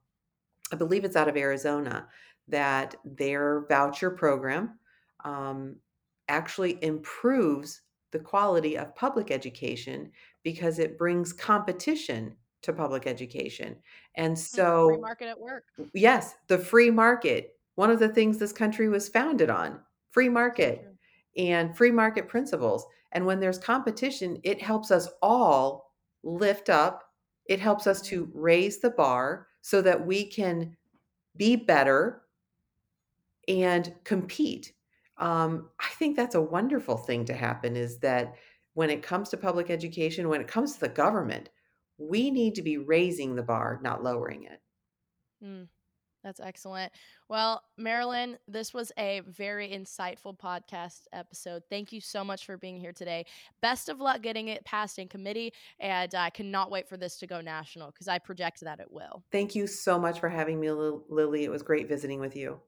I 0.72 0.76
believe 0.76 1.04
it's 1.04 1.16
out 1.16 1.28
of 1.28 1.36
Arizona, 1.36 2.08
that 2.48 2.96
their 3.04 3.66
voucher 3.68 4.10
program 4.10 4.78
um, 5.24 5.76
actually 6.28 6.78
improves 6.82 7.82
the 8.10 8.18
quality 8.18 8.76
of 8.76 8.94
public 8.96 9.30
education 9.30 10.10
because 10.42 10.78
it 10.78 10.98
brings 10.98 11.32
competition 11.32 12.34
to 12.62 12.72
public 12.72 13.06
education. 13.06 13.76
And 14.16 14.34
mm, 14.34 14.38
free 14.38 14.58
so, 14.58 14.98
market 15.00 15.28
at 15.28 15.40
work. 15.40 15.64
yes, 15.94 16.34
the 16.48 16.58
free 16.58 16.90
market, 16.90 17.56
one 17.74 17.90
of 17.90 17.98
the 17.98 18.08
things 18.08 18.38
this 18.38 18.52
country 18.52 18.88
was 18.88 19.08
founded 19.08 19.50
on 19.50 19.80
free 20.10 20.28
market 20.28 20.86
and 21.36 21.76
free 21.76 21.90
market 21.90 22.28
principles. 22.28 22.86
And 23.12 23.24
when 23.24 23.40
there's 23.40 23.58
competition, 23.58 24.38
it 24.44 24.60
helps 24.60 24.90
us 24.90 25.08
all 25.22 25.92
lift 26.22 26.68
up, 26.68 27.04
it 27.46 27.60
helps 27.60 27.86
us 27.86 28.00
to 28.02 28.30
raise 28.34 28.80
the 28.80 28.90
bar 28.90 29.48
so 29.60 29.82
that 29.82 30.06
we 30.06 30.24
can 30.24 30.76
be 31.36 31.56
better 31.56 32.22
and 33.48 33.94
compete. 34.04 34.72
Um, 35.18 35.70
I 35.80 35.88
think 35.98 36.16
that's 36.16 36.34
a 36.34 36.40
wonderful 36.40 36.96
thing 36.96 37.24
to 37.26 37.34
happen 37.34 37.76
is 37.76 37.98
that 37.98 38.34
when 38.74 38.90
it 38.90 39.02
comes 39.02 39.28
to 39.30 39.36
public 39.36 39.70
education, 39.70 40.28
when 40.28 40.40
it 40.40 40.48
comes 40.48 40.74
to 40.74 40.80
the 40.80 40.88
government, 40.88 41.48
we 41.98 42.30
need 42.30 42.54
to 42.54 42.62
be 42.62 42.78
raising 42.78 43.34
the 43.34 43.42
bar, 43.42 43.80
not 43.82 44.02
lowering 44.02 44.44
it. 44.44 44.60
mm. 45.44 45.68
That's 46.22 46.40
excellent. 46.40 46.92
Well, 47.28 47.62
Marilyn, 47.76 48.38
this 48.46 48.72
was 48.72 48.92
a 48.98 49.22
very 49.26 49.68
insightful 49.70 50.38
podcast 50.38 51.02
episode. 51.12 51.62
Thank 51.68 51.92
you 51.92 52.00
so 52.00 52.22
much 52.22 52.46
for 52.46 52.56
being 52.56 52.78
here 52.78 52.92
today. 52.92 53.26
Best 53.60 53.88
of 53.88 54.00
luck 54.00 54.22
getting 54.22 54.48
it 54.48 54.64
passed 54.64 54.98
in 54.98 55.08
committee, 55.08 55.52
and 55.80 56.14
I 56.14 56.30
cannot 56.30 56.70
wait 56.70 56.88
for 56.88 56.96
this 56.96 57.18
to 57.18 57.26
go 57.26 57.40
national 57.40 57.88
because 57.90 58.08
I 58.08 58.18
project 58.18 58.60
that 58.60 58.78
it 58.78 58.90
will. 58.90 59.24
Thank 59.32 59.54
you 59.54 59.66
so 59.66 59.98
much 59.98 60.20
for 60.20 60.28
having 60.28 60.60
me, 60.60 60.70
Lily. 60.70 61.44
It 61.44 61.50
was 61.50 61.62
great 61.62 61.88
visiting 61.88 62.20
with 62.20 62.36
you. 62.36 62.60